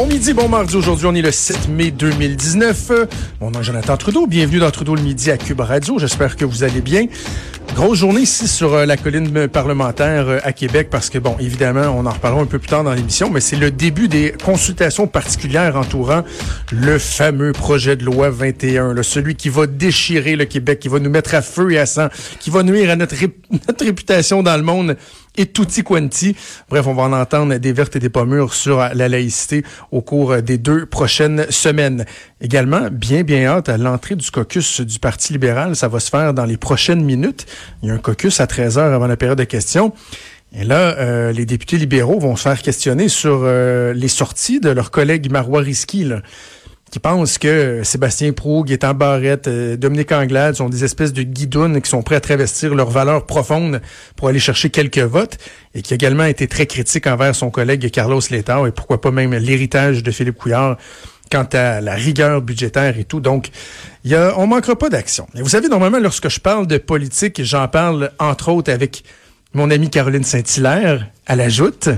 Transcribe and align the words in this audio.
Bon 0.00 0.06
midi, 0.06 0.32
bon 0.32 0.48
mardi. 0.48 0.76
Aujourd'hui, 0.76 1.04
on 1.04 1.14
est 1.14 1.20
le 1.20 1.30
7 1.30 1.68
mai 1.68 1.90
2019. 1.90 2.90
Mon 3.42 3.50
nom 3.50 3.60
est 3.60 3.64
Jonathan 3.64 3.98
Trudeau. 3.98 4.26
Bienvenue 4.26 4.58
dans 4.58 4.70
Trudeau 4.70 4.94
le 4.94 5.02
midi 5.02 5.30
à 5.30 5.36
Cube 5.36 5.60
Radio. 5.60 5.98
J'espère 5.98 6.36
que 6.36 6.46
vous 6.46 6.64
allez 6.64 6.80
bien. 6.80 7.04
Grosse 7.74 7.98
journée 7.98 8.22
ici 8.22 8.48
sur 8.48 8.72
euh, 8.72 8.86
la 8.86 8.96
colline 8.96 9.46
parlementaire 9.48 10.26
euh, 10.26 10.38
à 10.42 10.54
Québec 10.54 10.88
parce 10.90 11.10
que, 11.10 11.18
bon, 11.18 11.36
évidemment, 11.38 11.94
on 11.94 12.06
en 12.06 12.12
reparlera 12.12 12.40
un 12.40 12.46
peu 12.46 12.58
plus 12.58 12.70
tard 12.70 12.82
dans 12.82 12.94
l'émission, 12.94 13.28
mais 13.28 13.40
c'est 13.40 13.56
le 13.56 13.70
début 13.70 14.08
des 14.08 14.32
consultations 14.42 15.06
particulières 15.06 15.76
entourant 15.76 16.22
le 16.72 16.98
fameux 16.98 17.52
projet 17.52 17.94
de 17.96 18.04
loi 18.04 18.30
21, 18.30 18.94
là, 18.94 19.02
celui 19.02 19.34
qui 19.34 19.50
va 19.50 19.66
déchirer 19.66 20.34
le 20.34 20.46
Québec, 20.46 20.80
qui 20.80 20.88
va 20.88 20.98
nous 20.98 21.10
mettre 21.10 21.34
à 21.34 21.42
feu 21.42 21.72
et 21.72 21.78
à 21.78 21.84
sang, 21.84 22.08
qui 22.40 22.48
va 22.48 22.62
nuire 22.62 22.88
à 22.88 22.96
notre 22.96 23.16
réputation 23.78 24.42
dans 24.42 24.56
le 24.56 24.62
monde 24.62 24.96
et 25.40 25.46
tutti 25.46 25.82
quanti. 25.82 26.36
Bref, 26.68 26.86
on 26.86 26.94
va 26.94 27.04
en 27.04 27.12
entendre 27.12 27.56
des 27.56 27.72
vertes 27.72 27.96
et 27.96 27.98
des 27.98 28.10
pommures 28.10 28.52
sur 28.52 28.78
la 28.78 29.08
laïcité 29.08 29.64
au 29.90 30.02
cours 30.02 30.42
des 30.42 30.58
deux 30.58 30.86
prochaines 30.86 31.46
semaines. 31.50 32.04
Également, 32.40 32.88
bien, 32.92 33.22
bien 33.22 33.46
hâte 33.46 33.68
à 33.68 33.78
l'entrée 33.78 34.16
du 34.16 34.30
caucus 34.30 34.80
du 34.82 34.98
Parti 34.98 35.32
libéral. 35.32 35.76
Ça 35.76 35.88
va 35.88 35.98
se 35.98 36.10
faire 36.10 36.34
dans 36.34 36.44
les 36.44 36.58
prochaines 36.58 37.02
minutes. 37.02 37.46
Il 37.82 37.88
y 37.88 37.90
a 37.90 37.94
un 37.94 37.98
caucus 37.98 38.40
à 38.40 38.46
13 38.46 38.78
heures 38.78 38.92
avant 38.92 39.06
la 39.06 39.16
période 39.16 39.38
de 39.38 39.44
questions. 39.44 39.92
Et 40.52 40.64
là, 40.64 40.96
euh, 40.98 41.32
les 41.32 41.46
députés 41.46 41.78
libéraux 41.78 42.18
vont 42.18 42.34
se 42.36 42.42
faire 42.42 42.60
questionner 42.60 43.08
sur 43.08 43.40
euh, 43.44 43.92
les 43.94 44.08
sorties 44.08 44.60
de 44.60 44.70
leur 44.70 44.90
collègue 44.90 45.30
Marois 45.30 45.60
Risky, 45.60 46.04
qui 46.90 46.98
pense 46.98 47.38
que 47.38 47.82
Sébastien 47.84 48.32
Prou, 48.32 48.64
Gaétan 48.64 48.94
Barrette, 48.94 49.46
euh, 49.46 49.76
Dominique 49.76 50.10
Anglade 50.10 50.56
sont 50.56 50.68
des 50.68 50.84
espèces 50.84 51.12
de 51.12 51.22
guidounes 51.22 51.80
qui 51.80 51.88
sont 51.88 52.02
prêts 52.02 52.16
à 52.16 52.20
travestir 52.20 52.74
leurs 52.74 52.90
valeurs 52.90 53.26
profondes 53.26 53.80
pour 54.16 54.28
aller 54.28 54.40
chercher 54.40 54.70
quelques 54.70 54.98
votes, 54.98 55.38
et 55.74 55.82
qui 55.82 55.94
a 55.94 55.96
également 55.96 56.24
été 56.24 56.48
très 56.48 56.66
critique 56.66 57.06
envers 57.06 57.34
son 57.34 57.50
collègue 57.50 57.90
Carlos 57.90 58.20
Letao, 58.30 58.66
et 58.66 58.72
pourquoi 58.72 59.00
pas 59.00 59.12
même 59.12 59.34
l'héritage 59.34 60.02
de 60.02 60.10
Philippe 60.10 60.36
Couillard 60.36 60.76
quant 61.30 61.46
à 61.52 61.80
la 61.80 61.94
rigueur 61.94 62.42
budgétaire 62.42 62.98
et 62.98 63.04
tout. 63.04 63.20
Donc, 63.20 63.50
y 64.04 64.16
a, 64.16 64.34
on 64.36 64.48
manquera 64.48 64.76
pas 64.76 64.88
d'action. 64.88 65.28
Et 65.36 65.42
vous 65.42 65.48
savez, 65.48 65.68
normalement, 65.68 66.00
lorsque 66.00 66.28
je 66.28 66.40
parle 66.40 66.66
de 66.66 66.76
politique, 66.76 67.40
j'en 67.44 67.68
parle 67.68 68.10
entre 68.18 68.48
autres 68.48 68.72
avec 68.72 69.04
mon 69.54 69.70
amie 69.70 69.90
Caroline 69.90 70.24
Saint-Hilaire 70.24 71.06
à 71.26 71.36
la 71.36 71.48
joute. 71.48 71.88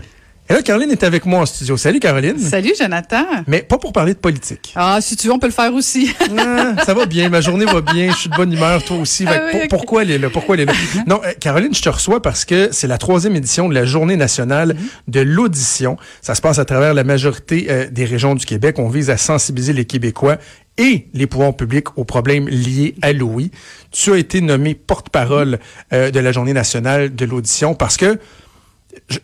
Et 0.53 0.55
là, 0.55 0.61
Caroline 0.61 0.91
est 0.91 1.03
avec 1.03 1.25
moi 1.25 1.41
en 1.41 1.47
studio. 1.47 1.79
Salut, 1.79 1.99
Caroline. 1.99 2.39
Salut, 2.39 2.75
Jonathan. 2.79 3.25
Mais 3.47 3.63
pas 3.63 3.79
pour 3.79 3.91
parler 3.91 4.13
de 4.13 4.19
politique. 4.19 4.75
Ah, 4.77 4.99
si 5.01 5.17
tu 5.17 5.27
veux, 5.27 5.33
on 5.33 5.39
peut 5.39 5.47
le 5.47 5.53
faire 5.53 5.73
aussi. 5.73 6.15
ah, 6.39 6.75
ça 6.85 6.93
va 6.93 7.07
bien. 7.07 7.31
Ma 7.31 7.41
journée 7.41 7.65
va 7.65 7.81
bien. 7.81 8.13
Je 8.13 8.19
suis 8.19 8.29
de 8.29 8.37
bonne 8.37 8.53
humeur. 8.53 8.85
Toi 8.85 8.99
aussi. 8.99 9.25
Ah, 9.27 9.45
oui, 9.47 9.51
pour, 9.51 9.61
okay. 9.61 9.69
Pourquoi 9.69 10.03
elle 10.03 10.11
est 10.11 10.19
là? 10.19 10.29
Pourquoi 10.29 10.57
elle 10.57 10.61
est 10.61 10.65
là? 10.67 10.75
non, 11.07 11.23
euh, 11.25 11.33
Caroline, 11.41 11.75
je 11.75 11.81
te 11.81 11.89
reçois 11.89 12.21
parce 12.21 12.45
que 12.45 12.69
c'est 12.71 12.87
la 12.87 12.99
troisième 12.99 13.35
édition 13.35 13.67
de 13.67 13.73
la 13.73 13.87
Journée 13.87 14.19
nationale 14.19 14.77
de 15.09 15.21
l'audition. 15.21 15.97
Ça 16.21 16.35
se 16.35 16.43
passe 16.43 16.59
à 16.59 16.67
travers 16.67 16.93
la 16.93 17.05
majorité 17.05 17.69
euh, 17.71 17.89
des 17.91 18.05
régions 18.05 18.35
du 18.35 18.45
Québec. 18.45 18.79
On 18.79 18.91
vise 18.91 19.09
à 19.09 19.17
sensibiliser 19.17 19.73
les 19.73 19.87
Québécois 19.87 20.37
et 20.77 21.07
les 21.15 21.27
pouvoirs 21.27 21.57
publics 21.57 21.97
aux 21.97 22.05
problèmes 22.05 22.47
liés 22.47 22.95
à 23.01 23.15
l'ouïe. 23.15 23.53
Tu 23.91 24.13
as 24.13 24.19
été 24.19 24.43
nommé 24.43 24.75
porte-parole 24.75 25.61
euh, 25.95 26.11
de 26.11 26.21
la 26.21 26.31
Journée 26.31 26.53
nationale 26.53 27.15
de 27.15 27.25
l'audition 27.25 27.75
parce 27.75 27.97
que 27.97 28.19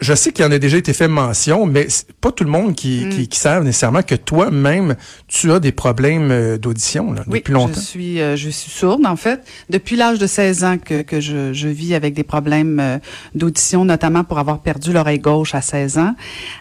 je, 0.00 0.14
sais 0.14 0.32
qu'il 0.32 0.44
y 0.44 0.48
en 0.48 0.50
a 0.50 0.58
déjà 0.58 0.76
été 0.76 0.92
fait 0.92 1.08
mention, 1.08 1.66
mais 1.66 1.86
c'est 1.88 2.12
pas 2.12 2.32
tout 2.32 2.44
le 2.44 2.50
monde 2.50 2.74
qui, 2.74 3.04
mm. 3.04 3.08
qui, 3.10 3.28
qui 3.28 3.38
savent 3.38 3.64
nécessairement 3.64 4.02
que 4.02 4.14
toi-même, 4.14 4.96
tu 5.26 5.52
as 5.52 5.60
des 5.60 5.72
problèmes 5.72 6.30
euh, 6.30 6.58
d'audition 6.58 7.14
oui, 7.26 7.38
depuis 7.38 7.52
longtemps. 7.52 7.74
Je 7.74 7.80
suis, 7.80 8.20
euh, 8.20 8.36
je 8.36 8.50
suis 8.50 8.70
sourde, 8.70 9.06
en 9.06 9.16
fait. 9.16 9.46
Depuis 9.70 9.96
l'âge 9.96 10.18
de 10.18 10.26
16 10.26 10.64
ans 10.64 10.78
que, 10.78 11.02
que 11.02 11.20
je, 11.20 11.52
je 11.52 11.68
vis 11.68 11.94
avec 11.94 12.14
des 12.14 12.22
problèmes 12.22 12.80
euh, 12.80 12.98
d'audition, 13.34 13.84
notamment 13.84 14.24
pour 14.24 14.38
avoir 14.38 14.60
perdu 14.60 14.92
l'oreille 14.92 15.18
gauche 15.18 15.54
à 15.54 15.60
16 15.60 15.98
ans 15.98 16.14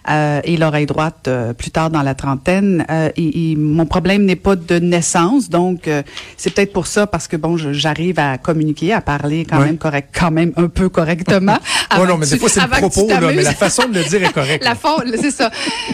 euh, 0.09 0.41
et 0.43 0.57
l'oreille 0.57 0.85
droite 0.85 1.27
euh, 1.27 1.53
plus 1.53 1.71
tard 1.71 1.89
dans 1.89 2.03
la 2.03 2.15
trentaine. 2.15 2.85
Et, 3.15 3.51
et, 3.51 3.55
mon 3.55 3.85
problème 3.85 4.25
n'est 4.25 4.35
pas 4.35 4.55
de 4.55 4.79
naissance, 4.79 5.49
donc 5.49 5.89
c'est 6.35 6.53
peut-être 6.53 6.73
pour 6.73 6.87
ça, 6.87 7.07
parce 7.07 7.27
que 7.27 7.37
bon, 7.37 7.57
j'arrive 7.57 8.19
à 8.19 8.37
communiquer, 8.37 8.93
à 8.93 9.01
parler 9.01 9.45
quand 9.45 9.59
ouais. 9.59 9.65
même 9.65 9.77
correct, 9.77 10.09
quand 10.17 10.31
même 10.31 10.51
un 10.57 10.67
peu 10.67 10.89
correctement. 10.89 11.57
oh 11.99 12.05
non, 12.05 12.17
mais 12.17 12.25
des 12.25 12.37
fois 12.37 12.49
c'est 12.49 12.61
le 12.61 12.67
propos 12.67 13.07
là, 13.07 13.19
mais 13.21 13.41
la 13.41 13.53
façon 13.53 13.87
de 13.87 13.99
le 13.99 14.03
dire 14.03 14.23
est 14.23 14.33
correcte. 14.33 14.63
la 14.63 14.75
c'est 15.21 15.31
ça. 15.31 15.51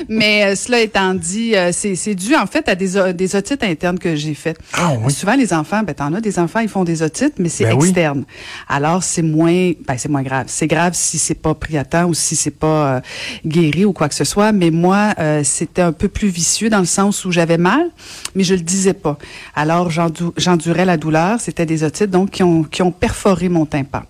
Mais 0.09 0.45
euh, 0.45 0.55
cela 0.55 0.79
étant 0.79 1.13
dit, 1.13 1.55
euh, 1.55 1.71
c'est 1.73 2.15
dû 2.15 2.35
en 2.35 2.45
fait 2.45 2.67
à 2.69 2.75
des, 2.75 3.13
des 3.13 3.35
otites 3.35 3.63
internes 3.63 3.99
que 3.99 4.15
j'ai 4.15 4.33
faites. 4.33 4.57
Ah, 4.73 4.93
oui? 5.01 5.11
Souvent 5.11 5.35
les 5.35 5.53
enfants, 5.53 5.83
ben 5.83 5.93
t'en 5.93 6.13
as 6.13 6.21
des 6.21 6.39
enfants, 6.39 6.59
ils 6.59 6.69
font 6.69 6.83
des 6.83 7.01
otites, 7.01 7.35
mais 7.39 7.49
c'est 7.49 7.65
ben 7.65 7.79
externe. 7.79 8.19
Oui. 8.19 8.35
Alors 8.67 9.03
c'est 9.03 9.21
moins, 9.21 9.71
ben 9.87 9.97
c'est 9.97 10.09
moins 10.09 10.23
grave. 10.23 10.45
C'est 10.47 10.67
grave 10.67 10.93
si 10.93 11.17
c'est 11.17 11.35
pas 11.35 11.53
pris 11.53 11.77
à 11.77 11.85
temps 11.85 12.05
ou 12.05 12.13
si 12.13 12.35
c'est 12.35 12.51
pas 12.51 12.95
euh, 12.95 13.01
guéri 13.45 13.85
ou 13.85 13.93
quoi 13.93 14.09
que 14.09 14.15
ce 14.15 14.23
soit. 14.23 14.51
Mais 14.51 14.71
moi, 14.71 15.13
euh, 15.19 15.41
c'était 15.43 15.81
un 15.81 15.91
peu 15.91 16.07
plus 16.07 16.29
vicieux 16.29 16.69
dans 16.69 16.79
le 16.79 16.85
sens 16.85 17.25
où 17.25 17.31
j'avais 17.31 17.57
mal, 17.57 17.89
mais 18.35 18.43
je 18.43 18.55
le 18.55 18.61
disais 18.61 18.93
pas. 18.93 19.17
Alors 19.55 19.89
j'endurais 20.37 20.85
la 20.85 20.97
douleur. 20.97 21.39
C'était 21.39 21.65
des 21.65 21.83
otites 21.83 22.09
donc 22.09 22.31
qui 22.31 22.43
ont 22.43 22.63
qui 22.63 22.81
ont 22.81 22.91
perforé 22.91 23.49
mon 23.49 23.65
tympan. 23.65 24.03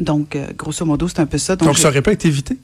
Donc, 0.00 0.36
euh, 0.36 0.48
grosso 0.56 0.84
modo, 0.84 1.08
c'est 1.08 1.20
un 1.20 1.26
peu 1.26 1.38
ça. 1.38 1.56
Donc, 1.56 1.68
Donc 1.68 1.78
ça 1.78 1.88
aurait 1.88 2.02
pas 2.02 2.12
été 2.12 2.28
évité? 2.28 2.56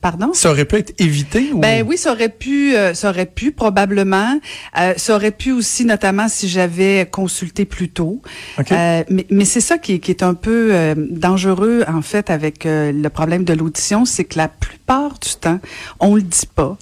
Pardon? 0.00 0.32
Ça 0.34 0.50
aurait 0.50 0.66
pu 0.66 0.76
être 0.76 0.94
évité? 1.00 1.50
Ou... 1.52 1.58
Ben 1.58 1.84
oui, 1.86 1.96
ça 1.96 2.12
aurait 2.12 2.28
pu, 2.28 2.76
euh, 2.76 2.92
ça 2.94 3.10
aurait 3.10 3.26
pu 3.26 3.50
probablement. 3.50 4.38
Euh, 4.78 4.92
ça 4.96 5.16
aurait 5.16 5.30
pu 5.30 5.52
aussi, 5.52 5.84
notamment 5.84 6.28
si 6.28 6.48
j'avais 6.48 7.08
consulté 7.10 7.64
plus 7.64 7.88
tôt. 7.88 8.20
Okay. 8.58 8.74
Euh, 8.74 9.04
mais 9.08 9.26
mais 9.30 9.44
c'est 9.44 9.62
ça 9.62 9.78
qui 9.78 9.94
est, 9.94 9.98
qui 9.98 10.10
est 10.10 10.22
un 10.22 10.34
peu 10.34 10.94
dangereux 10.96 11.84
en 11.88 12.02
fait 12.02 12.30
avec 12.30 12.64
le 12.66 13.08
problème 13.08 13.44
de 13.44 13.54
l'audition, 13.54 14.04
c'est 14.04 14.24
que 14.24 14.38
la 14.38 14.48
plupart 14.86 15.18
du 15.18 15.34
temps, 15.40 15.58
on 15.98 16.14
le 16.14 16.22
dit 16.22 16.48
pas. 16.54 16.76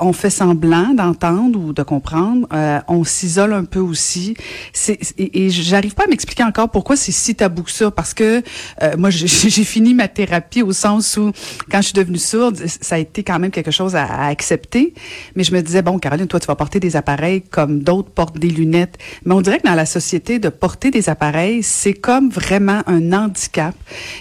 on 0.00 0.12
fait 0.12 0.30
semblant 0.30 0.92
d'entendre 0.94 1.58
ou 1.58 1.72
de 1.72 1.82
comprendre. 1.82 2.46
on 2.88 3.04
s'isole 3.04 3.54
un 3.54 3.64
peu 3.64 3.80
aussi. 3.80 4.34
Et, 5.16 5.50
j'arrive 5.50 5.94
pas 5.94 6.04
à 6.04 6.06
m'expliquer 6.08 6.44
encore 6.44 6.68
pourquoi 6.70 6.96
c'est 6.96 7.12
si 7.12 7.34
tabou 7.34 7.62
que 7.62 7.70
ça, 7.70 7.90
parce 7.90 8.12
que 8.12 8.42
moi 8.96 9.10
j'ai 9.10 9.64
fini 9.64 9.94
ma 9.94 10.08
thérapie 10.08 10.62
au 10.62 10.72
sens 10.72 11.16
où 11.16 11.32
quand 11.70 11.78
je 11.78 11.86
suis 11.86 11.94
devenue 11.94 12.18
sourde, 12.18 12.56
ça 12.66 12.96
a 12.96 12.98
été 12.98 13.22
quand 13.22 13.38
même 13.38 13.50
quelque 13.50 13.70
chose 13.70 13.96
à, 13.96 14.26
accepter. 14.26 14.94
Mais 15.36 15.44
je 15.44 15.54
me 15.54 15.60
disais, 15.60 15.82
bon, 15.82 15.98
Caroline, 15.98 16.26
toi, 16.26 16.40
tu 16.40 16.46
vas 16.46 16.54
porter 16.54 16.80
des 16.80 16.96
appareils 16.96 17.42
comme 17.42 17.80
d'autres 17.80 18.10
portent 18.10 18.38
des 18.38 18.48
lunettes. 18.48 18.98
Mais 19.24 19.34
on 19.34 19.40
dirait 19.40 19.58
que 19.58 19.66
dans 19.66 19.74
la 19.74 19.86
société, 19.86 20.38
de 20.38 20.48
porter 20.48 20.90
des 20.90 21.08
appareils, 21.08 21.62
c'est 21.62 21.94
comme 21.94 22.30
vraiment 22.30 22.82
un 22.86 23.12
handicap. 23.12 23.74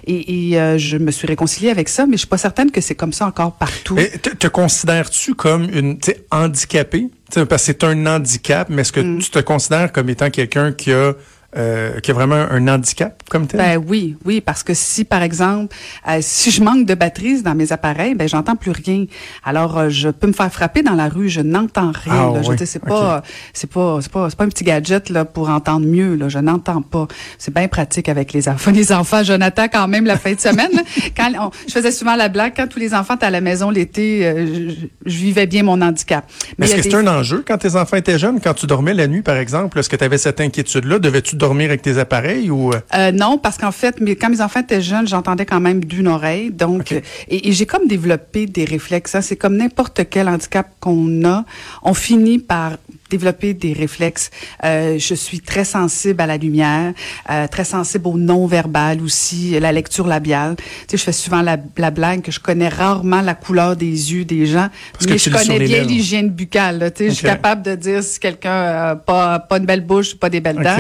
Et, 0.06 0.52
et 0.52 0.60
euh, 0.60 0.78
je 0.78 0.98
me 0.98 1.12
suis 1.12 1.28
réconciliée 1.28 1.70
avec 1.70 1.90
ça, 1.90 2.06
mais 2.06 2.14
je 2.14 2.20
suis 2.20 2.28
pas 2.28 2.38
certaine 2.38 2.72
que 2.72 2.82
c'est 2.82 2.96
comme 3.02 3.14
ça 3.14 3.26
encore 3.26 3.54
partout. 3.54 3.98
Et 3.98 4.12
te, 4.20 4.30
te 4.30 4.46
considères-tu 4.46 5.34
comme 5.34 5.64
une 5.64 5.98
handicapée? 6.30 7.10
T'sais, 7.32 7.48
parce 7.48 7.64
que 7.64 7.66
c'est 7.66 7.84
un 7.84 8.06
handicap, 8.06 8.70
mais 8.70 8.84
est-ce 8.84 8.92
que 8.92 9.00
mm. 9.00 9.18
tu 9.18 9.32
te 9.32 9.40
considères 9.40 9.92
comme 9.92 10.08
étant 10.10 10.30
quelqu'un 10.30 10.72
qui 10.72 10.94
a 10.94 11.14
euh, 11.58 12.00
qui 12.00 12.12
a 12.12 12.14
vraiment 12.14 12.36
un 12.36 12.68
handicap 12.70 13.24
comme 13.30 13.46
tel? 13.46 13.60
Ben 13.60 13.84
oui, 13.86 14.16
oui, 14.24 14.40
parce 14.40 14.64
que 14.64 14.74
si 14.74 15.04
par 15.04 15.22
exemple, 15.22 15.76
euh, 16.08 16.20
si 16.22 16.50
je 16.50 16.64
manque 16.64 16.86
de 16.86 16.94
batterie 16.94 17.42
dans 17.42 17.56
mes 17.56 17.74
appareils, 17.74 18.16
ben 18.16 18.28
j'entends 18.28 18.56
plus 18.56 18.72
rien. 18.72 19.06
Alors 19.44 19.78
euh, 19.78 19.90
je 19.90 20.08
peux 20.08 20.28
me 20.28 20.34
faire 20.34 20.52
frapper 20.52 20.82
dans 20.82 20.94
la 20.94 21.10
rue, 21.10 21.28
je 21.28 21.42
n'entends 21.42 21.92
rien. 21.92 22.32
Ah, 22.32 22.34
là. 22.36 22.42
Oui. 22.42 22.46
Je 22.52 22.64
dis, 22.64 22.66
c'est 22.66 22.80
pas, 22.80 23.22
c'est 23.54 23.70
pas, 23.70 24.00
c'est 24.02 24.12
pas, 24.12 24.30
c'est 24.30 24.38
pas 24.38 24.46
un 24.46 24.50
petit 24.50 24.64
gadget 24.64 25.10
là 25.10 25.26
pour 25.26 25.50
entendre 25.50 25.86
mieux. 25.86 26.16
Là, 26.16 26.30
je 26.30 26.40
n'entends 26.40 26.82
pas. 26.82 27.08
C'est 27.38 27.54
bien 27.54 27.68
pratique 27.68 28.08
avec 28.08 28.32
les 28.32 28.48
enfants. 28.48 28.72
Les 28.82 28.94
enfants, 28.94 29.24
Jonathan, 29.24 29.68
quand 29.72 29.88
même 29.88 30.06
la 30.06 30.18
fin 30.18 30.34
de 30.34 30.40
semaine. 30.40 30.72
quand 31.18 31.30
on, 31.40 31.52
je 31.68 31.74
faisais 31.74 31.92
souvent 31.92 32.16
la 32.16 32.30
blague 32.30 32.54
quand 32.56 32.68
tous 32.68 32.80
les 32.80 32.94
enfants 32.94 33.16
étaient 33.16 33.26
à 33.26 33.30
la 33.30 33.42
maison 33.42 33.70
l'été, 33.70 34.22
je, 34.24 34.88
je, 35.06 35.18
vivais 35.18 35.46
bien 35.46 35.62
mon 35.64 35.82
handicap. 35.82 36.26
Mais, 36.58 36.66
est-ce 36.66 36.78
que 36.78 36.82
c'était 36.84 37.02
des... 37.02 37.08
un 37.08 37.20
enjeu 37.20 37.44
quand 37.46 37.58
tes 37.58 37.76
enfants 37.76 37.98
étaient 37.98 38.18
jeunes, 38.18 38.40
quand 38.42 38.54
tu 38.54 38.66
dormais 38.66 38.94
la 38.94 39.08
nuit 39.08 39.22
par 39.22 39.36
exemple, 39.36 39.78
est-ce 39.78 39.90
que 39.90 39.98
tu 39.98 40.04
avais 40.04 40.18
cette 40.18 40.42
inquiétude-là, 40.42 40.98
devais-tu 41.00 41.36
dormir 41.42 41.70
avec 41.70 41.82
tes 41.82 41.98
appareils 41.98 42.52
ou 42.52 42.72
euh, 42.72 43.12
non 43.12 43.40
parce 43.40 43.58
qu'en 43.58 43.72
fait 43.72 44.00
mais 44.00 44.16
quand 44.16 44.30
mes 44.30 44.42
enfants 44.42 44.62
étaient 44.62 44.82
jeunes 44.82 45.08
j'entendais 45.08 45.48
quand 45.48 45.60
même 45.60 45.84
d'une 45.84 46.08
oreille 46.08 46.52
donc 46.52 46.82
okay. 46.82 47.02
et, 47.30 47.50
et 47.50 47.52
j'ai 47.52 47.66
comme 47.66 47.88
développé 47.88 48.46
des 48.46 48.64
réflexes 48.64 49.16
hein. 49.16 49.22
c'est 49.22 49.36
comme 49.38 49.58
n'importe 49.58 50.02
quel 50.10 50.30
handicap 50.30 50.68
qu'on 50.80 51.26
a 51.26 51.44
on 51.82 51.96
finit 51.96 52.38
par 52.38 52.74
développé 53.12 53.54
des 53.54 53.74
réflexes. 53.74 54.32
Euh, 54.64 54.98
je 54.98 55.14
suis 55.14 55.42
très 55.42 55.66
sensible 55.66 56.22
à 56.22 56.26
la 56.26 56.38
lumière, 56.38 56.94
euh, 57.30 57.48
très 57.48 57.66
sensible 57.66 58.08
au 58.08 58.18
non-verbal 58.18 59.02
aussi, 59.02 59.60
la 59.60 59.72
lecture 59.72 60.08
labiale. 60.08 60.56
Tu 60.58 60.64
sais, 60.88 60.98
je 60.98 61.04
fais 61.04 61.12
souvent 61.12 61.42
la, 61.42 61.58
la, 61.78 61.92
blague 61.92 62.22
que 62.22 62.32
je 62.32 62.40
connais 62.40 62.70
rarement 62.70 63.22
la 63.22 63.36
couleur 63.36 63.76
des 63.76 64.14
yeux 64.14 64.26
des 64.26 64.46
gens, 64.46 64.70
Parce 64.94 65.06
mais 65.06 65.12
que 65.14 65.18
je 65.18 65.30
connais 65.30 65.60
bien 65.60 65.84
l'hygiène 65.84 66.30
buccale. 66.30 66.80
là. 66.80 66.90
Tu 66.90 67.04
sais, 67.04 67.10
Je 67.10 67.16
suis 67.16 67.28
capable 67.28 67.64
de 67.64 67.76
dire 67.76 68.02
si 68.02 68.20
quelqu'un 68.20 68.62
a 68.92 68.96
pas, 68.96 69.40
pas 69.40 69.58
une 69.58 69.66
belle 69.66 69.82
bouche, 69.86 70.16
pas 70.16 70.30
des 70.30 70.40
belles 70.40 70.62
dents. 70.64 70.78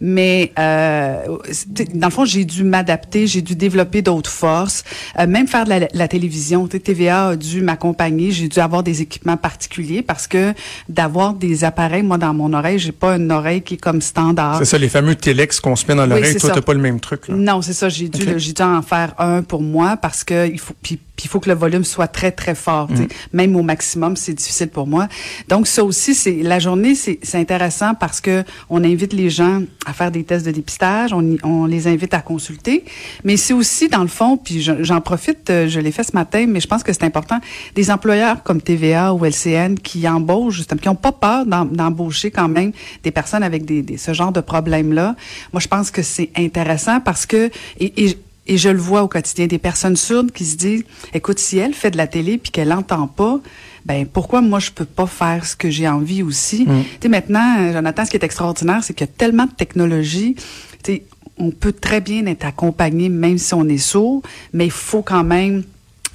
Mais 0.00 0.52
euh, 0.58 1.16
dans 1.94 2.06
le 2.06 2.12
fond, 2.12 2.24
j'ai 2.24 2.44
dû 2.44 2.62
m'adapter, 2.62 3.26
j'ai 3.26 3.42
dû 3.42 3.56
développer 3.56 4.00
d'autres 4.00 4.30
forces, 4.30 4.84
euh, 5.18 5.26
même 5.26 5.48
faire 5.48 5.64
de 5.64 5.70
la, 5.70 5.80
la 5.92 6.08
télévision. 6.08 6.68
Tu 6.68 6.76
sais, 6.76 6.80
TVA 6.80 7.28
a 7.30 7.36
dû 7.36 7.62
m'accompagner, 7.62 8.30
j'ai 8.30 8.48
dû 8.48 8.60
avoir 8.60 8.82
des 8.84 9.02
équipements 9.02 9.36
particuliers 9.36 10.02
parce 10.02 10.28
que 10.28 10.54
d'avoir 10.88 11.34
des 11.34 11.63
appareils, 11.64 12.02
moi 12.02 12.18
dans 12.18 12.34
mon 12.34 12.52
oreille, 12.52 12.78
j'ai 12.78 12.92
pas 12.92 13.16
une 13.16 13.30
oreille 13.32 13.62
qui 13.62 13.74
est 13.74 13.78
comme 13.78 14.00
standard. 14.00 14.58
C'est 14.58 14.64
ça, 14.64 14.78
les 14.78 14.88
fameux 14.88 15.14
télex 15.14 15.60
qu'on 15.60 15.76
se 15.76 15.86
met 15.86 15.94
dans 15.94 16.06
l'oreille. 16.06 16.32
c'est 16.32 16.38
Toi, 16.38 16.50
t'as 16.50 16.60
pas 16.60 16.74
le 16.74 16.80
même 16.80 17.00
truc. 17.00 17.28
Là. 17.28 17.34
Non, 17.34 17.62
c'est 17.62 17.72
ça. 17.72 17.88
J'ai 17.88 18.08
dû, 18.08 18.38
j'ai 18.38 18.52
dû 18.52 18.62
en 18.62 18.82
faire 18.82 19.14
un 19.18 19.42
pour 19.42 19.62
moi 19.62 19.96
parce 19.96 20.24
que 20.24 20.48
il 20.48 20.58
faut, 20.60 20.74
puis, 20.82 20.98
puis 21.16 21.26
il 21.26 21.28
faut 21.28 21.38
que 21.40 21.48
le 21.48 21.54
volume 21.54 21.84
soit 21.84 22.08
très 22.08 22.32
très 22.32 22.54
fort. 22.54 22.88
sais. 22.96 23.08
Même 23.32 23.54
au 23.56 23.62
maximum, 23.62 24.16
c'est 24.16 24.34
difficile 24.34 24.68
pour 24.68 24.86
moi. 24.86 25.06
Donc 25.48 25.66
ça 25.68 25.84
aussi, 25.84 26.14
c'est 26.14 26.42
la 26.42 26.58
journée, 26.58 26.94
c'est 26.94 27.18
c'est 27.22 27.38
intéressant 27.38 27.94
parce 27.94 28.20
que 28.20 28.42
on 28.68 28.82
invite 28.82 29.12
les 29.12 29.30
gens 29.30 29.62
à 29.86 29.92
faire 29.92 30.10
des 30.10 30.24
tests 30.24 30.44
de 30.44 30.50
dépistage, 30.50 31.12
on, 31.12 31.22
y- 31.22 31.38
on 31.44 31.66
les 31.66 31.86
invite 31.86 32.14
à 32.14 32.20
consulter, 32.20 32.84
mais 33.22 33.36
c'est 33.36 33.52
aussi 33.54 33.88
dans 33.88 34.02
le 34.02 34.08
fond, 34.08 34.36
puis 34.36 34.60
je- 34.60 34.82
j'en 34.82 35.00
profite, 35.00 35.50
euh, 35.50 35.68
je 35.68 35.78
l'ai 35.78 35.92
fait 35.92 36.02
ce 36.04 36.12
matin, 36.14 36.46
mais 36.48 36.58
je 36.60 36.66
pense 36.66 36.82
que 36.82 36.92
c'est 36.92 37.04
important, 37.04 37.38
des 37.74 37.90
employeurs 37.90 38.42
comme 38.42 38.60
TVA 38.60 39.14
ou 39.14 39.24
LCN 39.24 39.76
qui 39.76 40.08
embauchent 40.08 40.56
justement, 40.56 40.80
qui 40.80 40.88
n'ont 40.88 40.94
pas 40.96 41.12
peur 41.12 41.46
d'em- 41.46 41.70
d'embaucher 41.72 42.30
quand 42.30 42.48
même 42.48 42.72
des 43.04 43.10
personnes 43.12 43.42
avec 43.42 43.64
des, 43.64 43.82
des- 43.82 43.98
ce 43.98 44.12
genre 44.12 44.32
de 44.32 44.40
problèmes-là. 44.40 45.14
Moi, 45.52 45.60
je 45.60 45.68
pense 45.68 45.90
que 45.90 46.02
c'est 46.02 46.30
intéressant 46.36 47.00
parce 47.00 47.24
que 47.26 47.50
et, 47.78 48.04
et 48.04 48.18
et 48.46 48.58
je 48.58 48.68
le 48.68 48.78
vois 48.78 49.02
au 49.02 49.08
quotidien, 49.08 49.46
des 49.46 49.58
personnes 49.58 49.96
sourdes 49.96 50.30
qui 50.30 50.44
se 50.44 50.56
disent, 50.56 50.84
écoute, 51.14 51.38
si 51.38 51.58
elle 51.58 51.72
fait 51.74 51.90
de 51.90 51.96
la 51.96 52.06
télé 52.06 52.36
puis 52.38 52.50
qu'elle 52.52 52.68
n'entend 52.68 53.06
pas, 53.06 53.40
ben 53.86 54.06
pourquoi 54.06 54.40
moi 54.40 54.58
je 54.60 54.70
peux 54.70 54.84
pas 54.84 55.06
faire 55.06 55.44
ce 55.46 55.56
que 55.56 55.70
j'ai 55.70 55.88
envie 55.88 56.22
aussi? 56.22 56.64
Tu 56.66 56.72
sais 57.02 57.08
maintenant, 57.08 57.56
euh, 57.60 57.72
Jonathan, 57.72 58.04
ce 58.04 58.10
qui 58.10 58.16
est 58.16 58.24
extraordinaire, 58.24 58.80
c'est 58.82 58.94
qu'il 58.94 59.06
y 59.06 59.10
a 59.10 59.12
tellement 59.16 59.46
de 59.46 59.52
technologie. 59.52 60.34
Tu 60.82 60.92
sais, 60.92 61.02
on 61.38 61.50
peut 61.50 61.72
très 61.72 62.00
bien 62.00 62.24
être 62.26 62.46
accompagné 62.46 63.08
même 63.08 63.38
si 63.38 63.54
on 63.54 63.66
est 63.68 63.78
sourd, 63.78 64.22
mais 64.52 64.66
il 64.66 64.70
faut 64.70 65.02
quand 65.02 65.24
même 65.24 65.64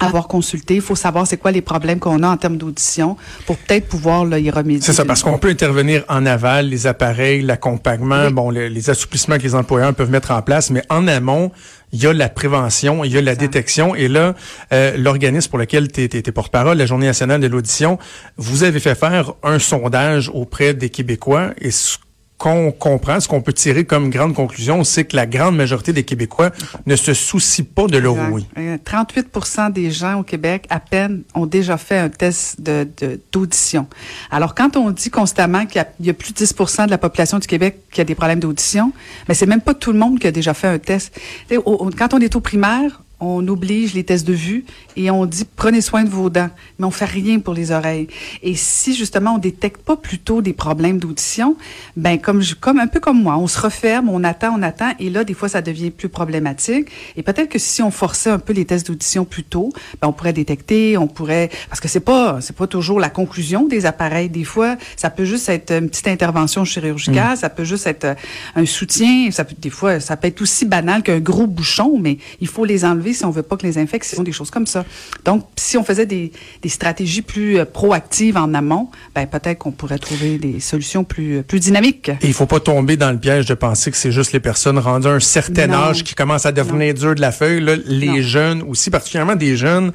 avoir 0.02 0.28
consulté, 0.28 0.76
il 0.76 0.80
faut 0.80 0.94
savoir 0.96 1.26
c'est 1.26 1.36
quoi 1.36 1.50
les 1.50 1.60
problèmes 1.60 1.98
qu'on 1.98 2.22
a 2.22 2.28
en 2.28 2.38
termes 2.38 2.56
d'audition 2.56 3.18
pour 3.44 3.58
peut-être 3.58 3.86
pouvoir 3.86 4.24
là, 4.24 4.38
y 4.38 4.48
remédier. 4.50 4.80
C'est 4.80 4.94
ça, 4.94 5.04
parce 5.04 5.22
qu'on 5.22 5.36
peut 5.36 5.50
intervenir 5.50 6.04
en 6.08 6.24
aval, 6.24 6.68
les 6.70 6.86
appareils, 6.86 7.42
l'accompagnement, 7.42 8.24
Oui. 8.28 8.32
bon, 8.32 8.48
les, 8.48 8.70
les 8.70 8.88
assouplissements 8.88 9.36
que 9.36 9.42
les 9.42 9.54
employeurs 9.54 9.94
peuvent 9.94 10.10
mettre 10.10 10.30
en 10.30 10.40
place, 10.40 10.70
mais 10.70 10.82
en 10.88 11.06
amont, 11.06 11.52
il 11.92 12.02
y 12.02 12.06
a 12.06 12.12
la 12.12 12.28
prévention, 12.28 13.04
il 13.04 13.12
y 13.12 13.18
a 13.18 13.22
la 13.22 13.34
détection, 13.34 13.94
et 13.94 14.08
là, 14.08 14.34
euh, 14.72 14.96
l'organisme 14.96 15.50
pour 15.50 15.58
lequel 15.58 15.90
tu 15.90 16.02
es, 16.02 16.22
porte-parole, 16.32 16.78
la 16.78 16.86
Journée 16.86 17.06
nationale 17.06 17.40
de 17.40 17.46
l'audition, 17.46 17.98
vous 18.36 18.62
avez 18.62 18.80
fait 18.80 18.94
faire 18.94 19.34
un 19.42 19.58
sondage 19.58 20.30
auprès 20.32 20.74
des 20.74 20.90
Québécois, 20.90 21.50
et 21.60 21.70
ce 21.70 21.98
qu'on 22.40 22.72
comprend, 22.72 23.20
ce 23.20 23.28
qu'on 23.28 23.42
peut 23.42 23.52
tirer 23.52 23.84
comme 23.84 24.08
grande 24.08 24.32
conclusion, 24.34 24.82
c'est 24.82 25.04
que 25.04 25.14
la 25.14 25.26
grande 25.26 25.56
majorité 25.56 25.92
des 25.92 26.04
Québécois 26.04 26.50
ne 26.86 26.96
se 26.96 27.12
soucient 27.12 27.66
pas 27.74 27.86
de 27.86 27.98
leur 27.98 28.14
Exact. 28.14 28.30
ouïe. 28.32 28.46
Euh, 28.56 28.78
38 28.82 29.70
des 29.74 29.90
gens 29.90 30.20
au 30.20 30.22
Québec, 30.22 30.64
à 30.70 30.80
peine, 30.80 31.22
ont 31.34 31.44
déjà 31.44 31.76
fait 31.76 31.98
un 31.98 32.08
test 32.08 32.58
de- 32.58 32.88
de- 32.96 33.20
d'audition. 33.30 33.86
Alors, 34.30 34.54
quand 34.54 34.78
on 34.78 34.90
dit 34.90 35.10
constamment 35.10 35.66
qu'il 35.66 35.76
y, 35.76 35.84
a- 35.84 35.88
il 36.00 36.06
y 36.06 36.10
a 36.10 36.14
plus 36.14 36.32
de 36.32 36.38
10 36.38 36.54
de 36.86 36.90
la 36.90 36.96
population 36.98 37.38
du 37.38 37.46
Québec 37.46 37.80
qui 37.92 38.00
a 38.00 38.04
des 38.04 38.14
problèmes 38.14 38.40
d'audition, 38.40 38.92
mais 39.28 39.34
c'est 39.34 39.44
même 39.46 39.60
pas 39.60 39.74
tout 39.74 39.92
le 39.92 39.98
monde 39.98 40.18
qui 40.18 40.26
a 40.26 40.32
déjà 40.32 40.54
fait 40.54 40.68
un 40.68 40.78
test. 40.78 41.14
Au- 41.54 41.58
au- 41.58 41.90
quand 41.90 42.14
on 42.14 42.18
est 42.20 42.34
au 42.36 42.40
primaire, 42.40 43.02
on 43.20 43.46
oblige 43.48 43.94
les 43.94 44.04
tests 44.04 44.26
de 44.26 44.32
vue 44.32 44.64
et 44.96 45.10
on 45.10 45.26
dit 45.26 45.44
prenez 45.56 45.80
soin 45.80 46.04
de 46.04 46.08
vos 46.08 46.30
dents, 46.30 46.50
mais 46.78 46.86
on 46.86 46.90
fait 46.90 47.04
rien 47.04 47.38
pour 47.38 47.54
les 47.54 47.70
oreilles. 47.70 48.08
Et 48.42 48.54
si 48.54 48.94
justement 48.94 49.34
on 49.34 49.38
détecte 49.38 49.82
pas 49.82 49.96
plutôt 49.96 50.42
des 50.42 50.52
problèmes 50.52 50.98
d'audition, 50.98 51.56
ben 51.96 52.18
comme 52.18 52.40
je, 52.40 52.54
comme 52.54 52.78
un 52.78 52.86
peu 52.86 53.00
comme 53.00 53.22
moi, 53.22 53.36
on 53.36 53.46
se 53.46 53.60
referme, 53.60 54.08
on 54.08 54.24
attend, 54.24 54.54
on 54.58 54.62
attend, 54.62 54.92
et 54.98 55.10
là 55.10 55.24
des 55.24 55.34
fois 55.34 55.48
ça 55.48 55.62
devient 55.62 55.90
plus 55.90 56.08
problématique. 56.08 56.88
Et 57.16 57.22
peut-être 57.22 57.48
que 57.48 57.58
si 57.58 57.82
on 57.82 57.90
forçait 57.90 58.30
un 58.30 58.38
peu 58.38 58.52
les 58.52 58.64
tests 58.64 58.86
d'audition 58.86 59.24
plus 59.24 59.44
tôt, 59.44 59.70
ben 60.00 60.08
on 60.08 60.12
pourrait 60.12 60.32
détecter, 60.32 60.96
on 60.96 61.06
pourrait 61.06 61.50
parce 61.68 61.80
que 61.80 61.88
c'est 61.88 62.00
pas 62.00 62.40
c'est 62.40 62.56
pas 62.56 62.66
toujours 62.66 63.00
la 63.00 63.10
conclusion 63.10 63.66
des 63.66 63.86
appareils. 63.86 64.28
Des 64.28 64.44
fois 64.44 64.76
ça 64.96 65.10
peut 65.10 65.24
juste 65.24 65.48
être 65.48 65.72
une 65.72 65.88
petite 65.88 66.08
intervention 66.08 66.64
chirurgicale, 66.64 67.36
ça 67.36 67.50
peut 67.50 67.64
juste 67.64 67.86
être 67.86 68.04
euh, 68.04 68.14
un 68.56 68.66
soutien, 68.66 69.30
ça 69.30 69.44
peut 69.44 69.54
des 69.58 69.70
fois 69.70 70.00
ça 70.00 70.16
peut 70.16 70.28
être 70.28 70.40
aussi 70.40 70.64
banal 70.64 71.02
qu'un 71.02 71.20
gros 71.20 71.46
bouchon, 71.46 71.98
mais 72.00 72.18
il 72.40 72.48
faut 72.48 72.64
les 72.64 72.84
enlever 72.84 73.09
si 73.14 73.24
on 73.24 73.30
veut 73.30 73.42
pas 73.42 73.56
que 73.56 73.66
les 73.66 73.78
infections, 73.78 74.22
des 74.22 74.32
choses 74.32 74.50
comme 74.50 74.66
ça. 74.66 74.84
Donc, 75.24 75.46
si 75.56 75.76
on 75.76 75.84
faisait 75.84 76.06
des, 76.06 76.32
des 76.62 76.68
stratégies 76.68 77.22
plus 77.22 77.58
euh, 77.58 77.64
proactives 77.64 78.36
en 78.36 78.52
amont, 78.54 78.90
ben 79.14 79.26
peut-être 79.26 79.58
qu'on 79.58 79.72
pourrait 79.72 79.98
trouver 79.98 80.38
des 80.38 80.60
solutions 80.60 81.04
plus 81.04 81.38
euh, 81.38 81.42
plus 81.42 81.60
dynamiques. 81.60 82.08
Et 82.08 82.26
il 82.26 82.34
faut 82.34 82.46
pas 82.46 82.60
tomber 82.60 82.96
dans 82.96 83.10
le 83.12 83.18
piège 83.18 83.46
de 83.46 83.54
penser 83.54 83.90
que 83.90 83.96
c'est 83.96 84.12
juste 84.12 84.32
les 84.32 84.40
personnes 84.40 84.78
rendues 84.78 85.08
à 85.08 85.12
un 85.12 85.20
certain 85.20 85.66
Non. 85.66 85.74
âge 85.78 86.04
qui 86.04 86.14
commencent 86.14 86.46
à 86.46 86.52
devenir 86.52 86.94
dures 86.94 87.14
de 87.14 87.20
la 87.20 87.32
feuille. 87.32 87.60
Là, 87.60 87.76
les 87.86 88.06
Non. 88.06 88.22
jeunes 88.22 88.62
aussi, 88.62 88.90
particulièrement 88.90 89.36
des 89.36 89.56
jeunes 89.56 89.92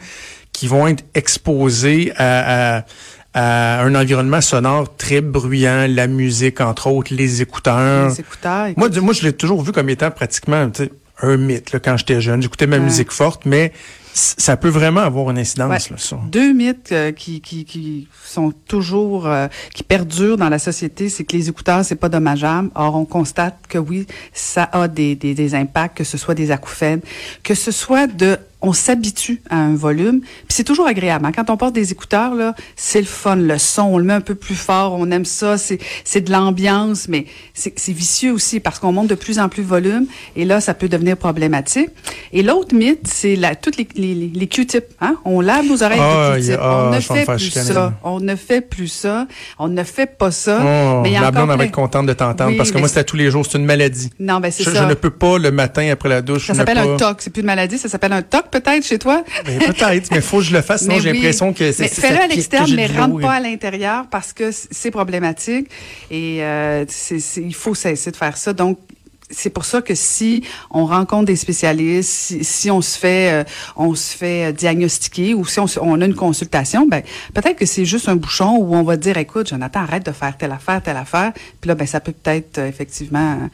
qui 0.52 0.68
vont 0.68 0.88
être 0.88 1.04
exposés 1.14 2.14
à, 2.18 2.78
à- 2.80 2.86
à 3.38 3.82
un 3.84 3.94
environnement 3.96 4.40
sonore 4.40 4.96
très 4.96 5.20
bruyant, 5.20 5.88
la 5.90 6.08
musique 6.08 6.62
entre 6.62 6.88
autres, 6.88 7.14
les 7.14 7.42
écouteurs. 7.42 8.08
Les 8.10 8.22
écouteurs. 8.22 8.70
Moi, 8.78 8.88
écoute, 8.88 9.02
moi, 9.02 9.14
je 9.14 9.24
l'ai 9.24 9.34
toujours 9.34 9.62
vu 9.62 9.74
comme 9.74 9.90
étant 9.90 10.10
pratiquement 10.10 10.70
un 11.22 11.38
mythe 11.38 11.72
là, 11.72 11.80
quand 11.80 11.98
j'étais 11.98 12.22
jeune. 12.22 12.42
J'écoutais 12.42 12.68
ma 12.68 12.78
Ouais. 12.78 12.84
musique 12.84 13.12
forte, 13.12 13.46
mais 13.46 13.72
ça 14.14 14.56
peut 14.56 14.70
vraiment 14.70 15.02
avoir 15.02 15.30
une 15.32 15.38
incidence 15.38 15.70
Ouais. 15.70 15.92
là, 15.92 15.98
sur- 15.98 16.18
Deux 16.20 16.54
mythes 16.54 16.92
euh, 16.94 17.12
qui, 17.12 17.42
qui, 17.42 17.66
qui 17.66 18.08
sont 18.26 18.54
toujours 18.68 19.28
euh, 19.28 19.48
qui 19.74 19.84
perdurent 19.84 20.38
dans 20.38 20.50
la 20.50 20.60
société, 20.60 21.10
c'est 21.10 21.24
que 21.26 21.36
les 21.36 21.50
écouteurs 21.50 21.84
c'est 21.84 21.96
pas 21.96 22.10
dommageable. 22.10 22.70
Or 22.76 22.96
on 22.96 23.06
constate 23.06 23.58
que 23.68 23.78
oui, 23.78 24.08
ça 24.34 24.70
a 24.72 24.88
des, 24.88 25.16
des, 25.16 25.34
des 25.34 25.56
impacts, 25.56 25.98
que 25.98 26.04
ce 26.06 26.18
soit 26.18 26.34
des 26.36 26.52
acouphènes, 26.52 27.02
que 27.44 27.56
ce 27.56 27.72
soit 27.72 28.08
de 28.08 28.38
on 28.66 28.74
s'habitue 28.74 29.42
à 29.50 29.58
un 29.58 29.76
volume, 29.76 30.20
puis 30.22 30.50
c'est 30.50 30.64
toujours 30.64 30.88
agréable. 30.88 31.26
hein. 31.26 31.32
Quand 31.36 31.50
on 31.50 31.58
porte 31.58 31.74
des 31.74 31.92
écouteurs 31.92 32.34
là, 32.36 32.54
c'est 32.76 33.00
le 33.00 33.06
fun, 33.06 33.36
le 33.36 33.58
son, 33.58 33.84
on 33.84 33.98
le 33.98 34.04
met 34.04 34.14
un 34.14 34.22
peu 34.22 34.36
plus 34.36 34.56
fort, 34.56 34.94
on 35.00 35.10
aime 35.12 35.26
ça, 35.26 35.58
c'est 35.58 35.78
c'est 36.04 36.22
de 36.22 36.32
l'ambiance, 36.32 37.08
mais 37.08 37.26
c'est 37.54 37.78
c'est 37.78 37.92
vicieux 37.94 38.32
aussi 38.34 38.60
parce 38.60 38.80
qu'on 38.80 38.92
monte 38.92 39.08
de 39.08 39.16
plus 39.16 39.40
en 39.40 39.50
plus 39.50 39.62
le 39.62 39.68
volume 39.68 40.06
et 40.36 40.46
là 40.46 40.60
ça 40.62 40.74
peut 40.74 40.90
devenir 40.90 41.18
problématique. 41.18 41.90
Et 42.34 42.44
l'autre 42.44 42.76
mythe, 42.76 43.08
c'est 43.08 43.36
la 43.36 43.56
toutes 43.56 43.78
les 43.78 43.88
les, 43.96 44.48
Q-tips, 44.48 44.86
hein. 45.02 45.16
On 45.26 45.42
lave 45.42 45.66
nos 45.66 45.82
oreilles 45.84 46.00
Ah, 46.02 46.28
avec 46.32 46.42
des 46.42 46.50
y 46.50 46.54
a- 46.54 46.58
Q-tips. 46.58 46.66
ah, 46.68 46.88
on 46.90 46.92
ne 46.96 47.00
fait 47.00 47.26
plus 47.26 47.40
chicaner, 47.40 47.74
ça. 47.74 47.94
On 48.04 48.20
ne 48.20 48.36
fait 48.36 48.62
plus 48.62 48.88
ça. 48.88 49.28
On 49.60 49.68
ne 49.68 49.84
fait 49.84 50.06
pas 50.18 50.32
ça. 50.32 50.60
Oh, 50.62 51.02
mais 51.04 51.10
il 51.10 51.14
y 51.14 51.18
a 51.18 51.22
ma 51.22 51.32
blonde 51.32 51.50
va 51.58 51.64
être 51.66 51.72
contente 51.72 52.06
de 52.06 52.14
t'entendre 52.14 52.52
Oui, 52.52 52.58
parce 52.58 52.72
que 52.72 52.78
moi, 52.78 52.88
c'était 52.88 53.04
tous 53.04 53.16
les 53.18 53.30
jours, 53.32 53.46
c'est 53.46 53.58
une 53.58 53.66
maladie. 53.66 54.10
Non, 54.20 54.40
ben 54.40 54.52
c'est 54.52 54.64
Je, 54.64 54.70
ça. 54.72 54.84
je 54.84 54.90
ne 54.90 54.94
peux 54.94 55.10
pas 55.10 55.38
le 55.38 55.52
matin 55.52 55.90
après 55.92 56.10
la 56.10 56.22
douche. 56.22 56.48
Ça 56.48 56.54
s'appelle 56.54 56.78
pas- 56.78 56.84
un 56.84 56.98
TOC. 56.98 57.22
C'est 57.22 57.30
plus 57.32 57.42
une 57.42 57.46
maladie, 57.48 57.78
ça 57.78 57.90
s'appelle 57.90 58.14
un 58.14 58.22
TOC 58.22 58.50
peut-être 58.60 58.86
chez 58.86 59.00
toi? 59.00 59.24
Ben, 59.46 59.60
peut-être, 59.60 60.12
mais 60.12 60.22
faut 60.22 60.38
que 60.38 60.44
je 60.44 60.54
le 60.54 60.62
fasse, 60.62 60.81
sinon 60.81 60.96
Mais 60.96 61.02
j'ai 61.02 61.12
oui. 61.12 61.18
l'impression 61.18 61.54
que 61.54 61.71
c'est 61.71 61.83
Mais 61.83 61.90
fais-le 61.90 62.18
à 62.18 62.66
j'ai 62.66 62.76
mais 62.76 62.88
rentre 62.88 63.19
pas 63.19 63.33
à 63.33 63.40
l'intérieur 63.40 64.06
parce 64.09 64.33
que 64.33 64.52
c'est 64.52 64.92
problématique 64.92 65.69
et 66.12 66.44
euh, 66.44 66.85
il 67.38 67.56
faut 67.56 67.76
cesser 67.76 68.12
de 68.12 68.16
faire 68.16 68.38
ça. 68.38 68.54
Donc 68.54 68.80
c'est 69.30 69.50
pour 69.50 69.66
ça 69.66 69.81
que 69.81 69.95
si 69.95 70.44
on 70.69 70.85
rencontre 70.85 71.26
des 71.26 71.35
spécialistes, 71.35 72.09
si, 72.09 72.44
si 72.44 72.71
on 72.71 72.81
se 72.81 72.97
fait, 72.97 73.31
euh, 73.31 73.44
on 73.76 73.95
se 73.95 74.16
fait 74.16 74.50
euh, 74.50 74.52
diagnostiquer 74.52 75.33
ou 75.33 75.45
si 75.45 75.59
on, 75.59 76.02
a 76.02 76.06
une 76.06 76.16
consultation, 76.16 76.88
ben 76.88 77.02
peut-être 77.33 77.57
que 77.57 77.66
c'est 77.66 77.85
juste 77.85 78.07
un 78.07 78.16
bouchon 78.16 78.57
où 78.59 78.76
on 78.76 78.83
va 78.83 78.97
dire, 78.97 79.18
écoute, 79.18 79.50
Jonathan, 79.50 79.81
arrête 79.81 80.06
de 80.06 80.12
faire 80.12 80.38
telle 80.38 80.52
affaire, 80.52 80.81
telle 80.81 80.97
affaire. 80.97 81.33
Puis 81.59 81.68
là, 81.68 81.76
ben 81.76 81.88
ça 81.88 82.00
peut 82.00 82.12
peut-être 82.12 82.59
euh, 82.59 82.68
effectivement 82.68 83.50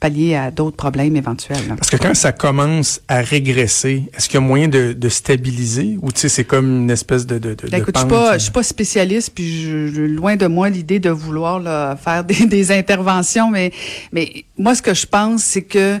pallier 0.00 0.36
à 0.36 0.50
d'autres 0.50 0.76
problèmes 0.76 1.16
éventuels. 1.16 1.58
Parce 1.76 1.90
que 1.90 1.96
quand 1.96 2.14
ça 2.14 2.32
commence 2.32 3.00
à 3.08 3.20
régresser, 3.20 4.04
est-ce 4.16 4.28
qu'il 4.28 4.34
y 4.40 4.42
a 4.42 4.46
moyen 4.46 4.68
de, 4.68 4.92
de 4.92 5.08
stabiliser 5.08 5.98
ou 6.02 6.12
tu 6.12 6.20
sais 6.20 6.28
c'est 6.28 6.44
comme 6.44 6.82
une 6.82 6.90
espèce 6.90 7.26
de 7.26 7.38
de, 7.38 7.54
de, 7.54 7.68
Ben, 7.68 7.78
de 7.78 7.82
écoute, 7.82 7.94
je 7.96 8.00
suis 8.00 8.08
pas, 8.08 8.38
je 8.38 8.42
suis 8.44 8.52
pas 8.52 8.62
spécialiste, 8.62 9.32
puis 9.34 9.62
je, 9.62 9.88
je- 9.88 10.02
loin 10.02 10.36
de 10.36 10.46
moi 10.46 10.68
l'idée 10.70 11.00
de 11.00 11.10
vouloir 11.10 11.58
là, 11.60 11.96
faire 11.96 12.24
des, 12.24 12.46
des 12.46 12.70
interventions, 12.72 13.50
mais, 13.50 13.72
mais 14.12 14.44
moi 14.56 14.74
ce 14.74 14.82
que 14.82 14.94
je 14.94 15.06
pense, 15.06 15.42
c'est 15.42 15.62
que 15.62 15.98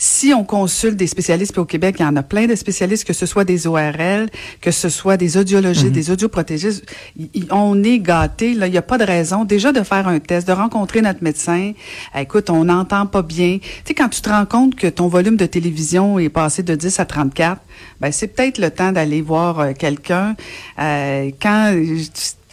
si 0.00 0.32
on 0.32 0.44
consulte 0.44 0.96
des 0.96 1.08
spécialistes, 1.08 1.50
puis 1.52 1.60
au 1.60 1.64
Québec, 1.64 1.96
il 1.98 2.02
y 2.02 2.06
en 2.06 2.14
a 2.14 2.22
plein 2.22 2.46
de 2.46 2.54
spécialistes, 2.54 3.04
que 3.04 3.12
ce 3.12 3.26
soit 3.26 3.44
des 3.44 3.66
ORL, 3.66 4.28
que 4.60 4.70
ce 4.70 4.88
soit 4.88 5.16
des 5.16 5.36
audiologistes, 5.36 5.90
des 5.90 6.10
audioprotégistes, 6.12 6.84
y- 7.18 7.28
y- 7.34 7.48
on 7.50 7.82
est 7.82 7.98
gâtés. 7.98 8.54
Là, 8.54 8.68
il 8.68 8.70
n'y 8.70 8.78
a 8.78 8.82
pas 8.82 8.96
de 8.96 9.04
raison 9.04 9.44
déjà 9.44 9.72
de 9.72 9.82
faire 9.82 10.06
un 10.06 10.20
test, 10.20 10.46
de 10.46 10.52
rencontrer 10.52 11.02
notre 11.02 11.22
médecin. 11.24 11.72
Eh, 12.14 12.20
Écoute, 12.22 12.48
on 12.48 12.64
n'entend 12.64 13.06
pas 13.06 13.22
bien. 13.22 13.58
Tu 13.58 13.68
sais, 13.86 13.94
quand 13.94 14.08
tu 14.08 14.20
te 14.20 14.28
rends 14.30 14.46
compte 14.46 14.76
que 14.76 14.86
ton 14.86 15.08
volume 15.08 15.36
de 15.36 15.46
télévision 15.46 16.18
est 16.20 16.28
passé 16.28 16.62
de 16.62 16.74
10 16.76 17.00
à 17.00 17.04
34, 17.04 17.60
ben 18.00 18.12
c'est 18.12 18.28
peut-être 18.28 18.58
le 18.58 18.70
temps 18.70 18.92
d'aller 18.92 19.20
voir 19.22 19.58
euh, 19.60 19.72
quelqu'un. 19.76 20.36
Euh, 20.78 21.30
quand 21.42 21.74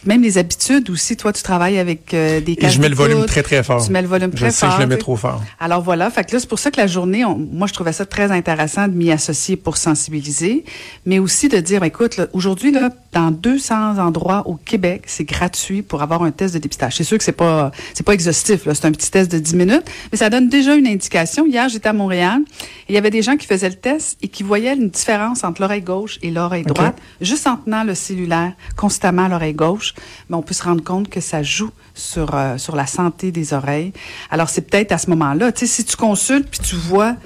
même 0.04 0.22
les 0.22 0.38
habitudes 0.38 0.90
aussi. 0.90 1.16
Toi, 1.16 1.32
tu 1.32 1.42
travailles 1.42 1.78
avec 1.78 2.12
euh, 2.14 2.40
des 2.40 2.56
Et 2.60 2.68
je 2.70 2.80
mets 2.80 2.88
le 2.88 2.94
volume 2.94 3.24
très, 3.26 3.42
très 3.42 3.62
fort. 3.62 3.84
Tu 3.84 3.90
mets 3.92 4.02
le 4.02 4.08
volume 4.08 4.30
très 4.30 4.46
je 4.46 4.50
sais 4.50 4.60
fort. 4.66 4.70
que 4.70 4.76
je 4.76 4.80
le 4.82 4.86
mets 4.88 4.98
trop 4.98 5.16
fort. 5.16 5.42
Alors 5.58 5.82
voilà, 5.82 6.10
fait 6.10 6.24
que 6.24 6.32
là, 6.34 6.40
c'est 6.40 6.48
pour 6.48 6.58
ça 6.58 6.70
que 6.70 6.76
la 6.80 6.86
journée, 6.86 7.24
on- 7.24 7.36
moi, 7.38 7.66
je 7.66 7.72
trouvais 7.72 7.92
ça 7.92 8.04
très 8.06 8.30
intéressant 8.30 8.86
de 8.88 8.92
m'y 8.94 9.10
associer 9.10 9.56
pour 9.56 9.76
sensibiliser, 9.76 10.64
mais 11.06 11.18
aussi 11.18 11.48
de 11.48 11.58
dire, 11.58 11.82
écoute, 11.84 12.16
là, 12.18 12.26
aujourd'hui, 12.32 12.70
là, 12.72 12.90
dans 13.16 13.30
200 13.30 13.96
endroits 13.96 14.46
au 14.46 14.56
Québec, 14.56 15.04
c'est 15.06 15.24
gratuit 15.24 15.80
pour 15.80 16.02
avoir 16.02 16.22
un 16.22 16.30
test 16.30 16.52
de 16.52 16.58
dépistage. 16.58 16.96
C'est 16.96 17.04
sûr 17.04 17.16
que 17.16 17.24
c'est 17.24 17.32
pas, 17.32 17.70
c'est 17.94 18.04
pas 18.04 18.12
exhaustif, 18.12 18.68
c'est 18.70 18.84
un 18.84 18.92
petit 18.92 19.10
test 19.10 19.32
de 19.32 19.38
10 19.38 19.56
minutes, 19.56 19.84
mais 20.12 20.18
ça 20.18 20.28
donne 20.28 20.50
déjà 20.50 20.74
une 20.74 20.86
indication. 20.86 21.46
Hier, 21.46 21.66
j'étais 21.70 21.88
à 21.88 21.94
Montréal, 21.94 22.42
et 22.50 22.92
il 22.92 22.94
y 22.94 22.98
avait 22.98 23.08
des 23.08 23.22
gens 23.22 23.38
qui 23.38 23.46
faisaient 23.46 23.70
le 23.70 23.76
test 23.76 24.18
et 24.20 24.28
qui 24.28 24.42
voyaient 24.42 24.74
une 24.74 24.90
différence 24.90 25.44
entre 25.44 25.62
l'oreille 25.62 25.80
gauche 25.80 26.18
et 26.20 26.30
l'oreille 26.30 26.64
droite, 26.64 26.98
juste 27.22 27.46
en 27.46 27.56
tenant 27.56 27.84
le 27.84 27.94
cellulaire 27.94 28.52
constamment 28.76 29.24
à 29.24 29.28
l'oreille 29.30 29.54
gauche, 29.54 29.94
mais 30.28 30.36
on 30.36 30.42
peut 30.42 30.52
se 30.52 30.64
rendre 30.64 30.84
compte 30.84 31.08
que 31.08 31.22
ça 31.22 31.42
joue 31.42 31.70
sur, 31.94 32.34
euh, 32.34 32.58
sur 32.58 32.76
la 32.76 32.86
santé 32.86 33.32
des 33.32 33.54
oreilles. 33.54 33.94
Alors, 34.30 34.50
c'est 34.50 34.60
peut-être 34.60 34.92
à 34.92 34.98
ce 34.98 35.08
moment-là, 35.08 35.52
tu 35.52 35.60
sais, 35.60 35.66
si 35.66 35.84
tu 35.86 35.96
consultes 35.96 36.50
puis 36.50 36.60
tu 36.60 36.76
vois 36.76 37.16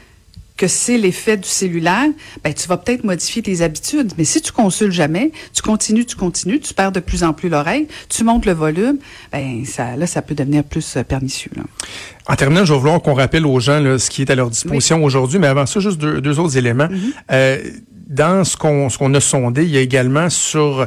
que 0.60 0.68
c'est 0.68 0.98
l'effet 0.98 1.38
du 1.38 1.48
cellulaire, 1.48 2.10
ben 2.44 2.52
tu 2.52 2.68
vas 2.68 2.76
peut-être 2.76 3.02
modifier 3.02 3.40
tes 3.40 3.62
habitudes. 3.62 4.12
Mais 4.18 4.24
si 4.24 4.42
tu 4.42 4.52
consultes 4.52 4.92
jamais, 4.92 5.32
tu 5.54 5.62
continues, 5.62 6.04
tu 6.04 6.16
continues, 6.16 6.60
tu 6.60 6.74
perds 6.74 6.92
de 6.92 7.00
plus 7.00 7.24
en 7.24 7.32
plus 7.32 7.48
l'oreille, 7.48 7.88
tu 8.10 8.24
montes 8.24 8.44
le 8.44 8.52
volume, 8.52 8.98
ben 9.32 9.64
ça, 9.64 9.96
là, 9.96 10.06
ça 10.06 10.20
peut 10.20 10.34
devenir 10.34 10.62
plus 10.62 10.98
euh, 10.98 11.02
pernicieux. 11.02 11.50
Là. 11.56 11.62
En 12.28 12.36
terminant, 12.36 12.66
je 12.66 12.74
vais 12.74 12.78
vouloir 12.78 13.00
qu'on 13.00 13.14
rappelle 13.14 13.46
aux 13.46 13.58
gens 13.58 13.80
là, 13.80 13.98
ce 13.98 14.10
qui 14.10 14.20
est 14.20 14.30
à 14.30 14.34
leur 14.34 14.50
disposition 14.50 15.02
aujourd'hui, 15.02 15.38
mais 15.38 15.46
avant 15.46 15.64
ça, 15.64 15.80
juste 15.80 15.96
deux, 15.96 16.20
deux 16.20 16.38
autres 16.38 16.58
éléments. 16.58 16.88
Euh, 17.32 17.58
dans 18.06 18.44
ce 18.44 18.58
qu'on 18.58 18.90
ce 18.90 18.98
qu'on 18.98 19.14
a 19.14 19.20
sondé, 19.20 19.62
il 19.62 19.70
y 19.70 19.78
a 19.78 19.80
également 19.80 20.28
sur 20.28 20.86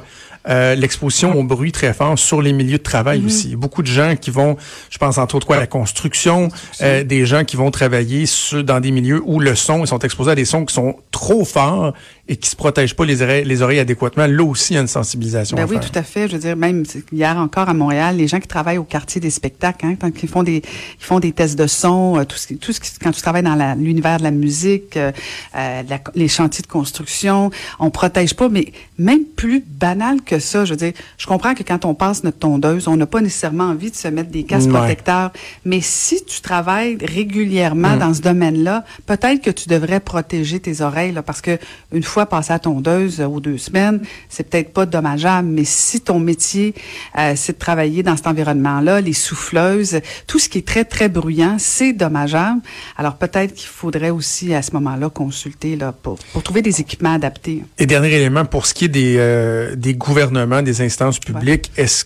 euh, 0.49 0.75
l'exposition 0.75 1.33
au 1.37 1.43
bruit 1.43 1.71
très 1.71 1.93
fort 1.93 2.17
sur 2.19 2.41
les 2.41 2.53
milieux 2.53 2.77
de 2.77 2.83
travail 2.83 3.23
aussi. 3.25 3.55
Beaucoup 3.55 3.81
de 3.81 3.87
gens 3.87 4.15
qui 4.15 4.29
vont, 4.31 4.57
je 4.89 4.97
pense 4.97 5.17
entre 5.17 5.35
autres 5.35 5.47
quoi, 5.47 5.55
à 5.57 5.59
la 5.59 5.67
construction, 5.67 6.49
euh, 6.81 7.03
des 7.03 7.25
gens 7.25 7.43
qui 7.45 7.55
vont 7.55 7.71
travailler 7.71 8.25
sur, 8.25 8.63
dans 8.63 8.79
des 8.79 8.91
milieux 8.91 9.21
où 9.25 9.39
le 9.39 9.55
son, 9.55 9.83
ils 9.83 9.87
sont 9.87 9.99
exposés 9.99 10.31
à 10.31 10.35
des 10.35 10.45
sons 10.45 10.65
qui 10.65 10.73
sont 10.73 10.95
trop 11.11 11.45
forts 11.45 11.93
et 12.27 12.35
qui 12.37 12.49
se 12.49 12.55
protègent 12.55 12.95
pas 12.95 13.05
les 13.05 13.21
oreilles, 13.21 13.43
les 13.45 13.61
oreilles 13.61 13.79
adéquatement. 13.79 14.27
Là 14.27 14.43
aussi, 14.43 14.73
il 14.73 14.75
y 14.75 14.77
a 14.77 14.81
une 14.81 14.87
sensibilisation 14.87 15.57
Ben 15.57 15.63
à 15.63 15.65
oui, 15.65 15.75
faire. 15.75 15.91
tout 15.91 15.99
à 15.99 16.03
fait. 16.03 16.27
Je 16.27 16.33
veux 16.33 16.39
dire, 16.39 16.55
même 16.55 16.83
hier 17.11 17.35
encore 17.37 17.67
à 17.67 17.73
Montréal, 17.73 18.15
les 18.17 18.27
gens 18.27 18.39
qui 18.39 18.47
travaillent 18.47 18.77
au 18.77 18.83
quartier 18.85 19.19
des 19.19 19.29
spectacles, 19.29 19.85
hein, 19.85 19.95
quand 19.99 20.09
ils 20.21 20.29
font 20.29 20.43
des, 20.43 20.57
ils 20.57 21.05
font 21.05 21.19
des 21.19 21.31
tests 21.33 21.57
de 21.57 21.67
son, 21.67 22.17
euh, 22.19 22.23
tout 22.23 22.37
ce 22.37 22.47
qui, 22.47 22.57
tout 22.57 22.71
ce 22.71 22.79
qui, 22.79 22.89
quand 23.01 23.11
tu 23.11 23.21
travailles 23.21 23.43
dans 23.43 23.75
l'univers 23.77 24.17
de 24.19 24.23
la 24.23 24.31
musique, 24.31 24.95
euh, 24.97 25.11
euh, 25.55 25.83
la- 25.89 25.99
les 26.15 26.27
chantiers 26.29 26.61
de 26.61 26.67
construction, 26.67 27.51
on 27.79 27.89
protège 27.89 28.35
pas, 28.35 28.47
mais 28.49 28.71
même 28.97 29.23
plus 29.35 29.61
banal 29.67 30.21
que 30.21 30.32
ça. 30.39 30.65
Je 30.65 30.71
veux 30.71 30.77
dire, 30.77 30.93
je 31.17 31.25
comprends 31.27 31.53
que 31.53 31.63
quand 31.63 31.85
on 31.85 31.93
passe 31.93 32.23
notre 32.23 32.39
tondeuse, 32.39 32.87
on 32.87 32.97
n'a 32.97 33.05
pas 33.05 33.21
nécessairement 33.21 33.65
envie 33.65 33.91
de 33.91 33.95
se 33.95 34.07
mettre 34.07 34.29
des 34.31 34.43
casques 34.43 34.69
Ouais. 34.71 34.77
protecteurs, 34.77 35.31
mais 35.65 35.81
si 35.81 36.23
tu 36.25 36.41
travailles 36.41 36.97
régulièrement 37.01 37.95
Mm. 37.95 37.99
dans 37.99 38.13
ce 38.13 38.21
domaine-là, 38.21 38.83
peut-être 39.05 39.41
que 39.41 39.49
tu 39.51 39.67
devrais 39.69 39.99
protéger 39.99 40.59
tes 40.59 40.81
oreilles, 40.81 41.11
là, 41.11 41.21
parce 41.23 41.41
que 41.41 41.57
une 41.91 42.03
fois 42.03 42.25
passé 42.25 42.53
à 42.53 42.59
tondeuse 42.59 43.19
euh, 43.21 43.25
aux 43.25 43.39
deux 43.39 43.57
semaines, 43.57 44.01
c'est 44.29 44.49
peut-être 44.49 44.73
pas 44.73 44.85
dommageable, 44.85 45.47
mais 45.49 45.63
si 45.65 46.01
ton 46.01 46.19
métier, 46.19 46.73
euh, 47.17 47.33
c'est 47.35 47.53
de 47.53 47.57
travailler 47.59 48.03
dans 48.03 48.15
cet 48.15 48.27
environnement-là, 48.27 49.01
les 49.01 49.13
souffleuses, 49.13 49.99
tout 50.27 50.39
ce 50.39 50.49
qui 50.49 50.59
est 50.59 50.67
très, 50.67 50.85
très 50.85 51.09
bruyant, 51.09 51.57
c'est 51.59 51.93
dommageable. 51.93 52.61
Alors 52.97 53.15
peut-être 53.15 53.53
qu'il 53.53 53.67
faudrait 53.69 54.09
aussi, 54.09 54.53
à 54.53 54.61
ce 54.61 54.71
moment-là, 54.73 55.09
consulter 55.09 55.75
là, 55.75 55.91
pour, 55.91 56.17
pour 56.31 56.43
trouver 56.43 56.61
des 56.61 56.79
équipements 56.81 57.13
adaptés. 57.13 57.63
Et 57.77 57.85
dernier 57.85 58.11
élément, 58.13 58.45
pour 58.45 58.65
ce 58.65 58.73
qui 58.73 58.85
est 58.85 58.89
des, 58.89 59.15
euh, 59.17 59.75
des 59.75 59.93
gouvernements, 59.93 60.22
des 60.61 60.81
instances 60.81 61.19
publiques, 61.19 61.71
est-ce 61.77 62.05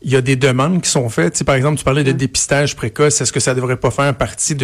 qu'il 0.00 0.12
y 0.12 0.16
a 0.16 0.20
des 0.20 0.36
demandes 0.36 0.80
qui 0.82 0.90
sont 0.90 1.08
faites? 1.08 1.32
Tu 1.32 1.38
sais, 1.38 1.44
par 1.44 1.54
exemple, 1.54 1.78
tu 1.78 1.84
parlais 1.84 2.04
de 2.04 2.12
dépistage 2.12 2.76
précoce. 2.76 3.20
Est-ce 3.20 3.32
que 3.32 3.40
ça 3.40 3.54
devrait 3.54 3.76
pas 3.76 3.90
faire 3.90 4.14
partie 4.14 4.54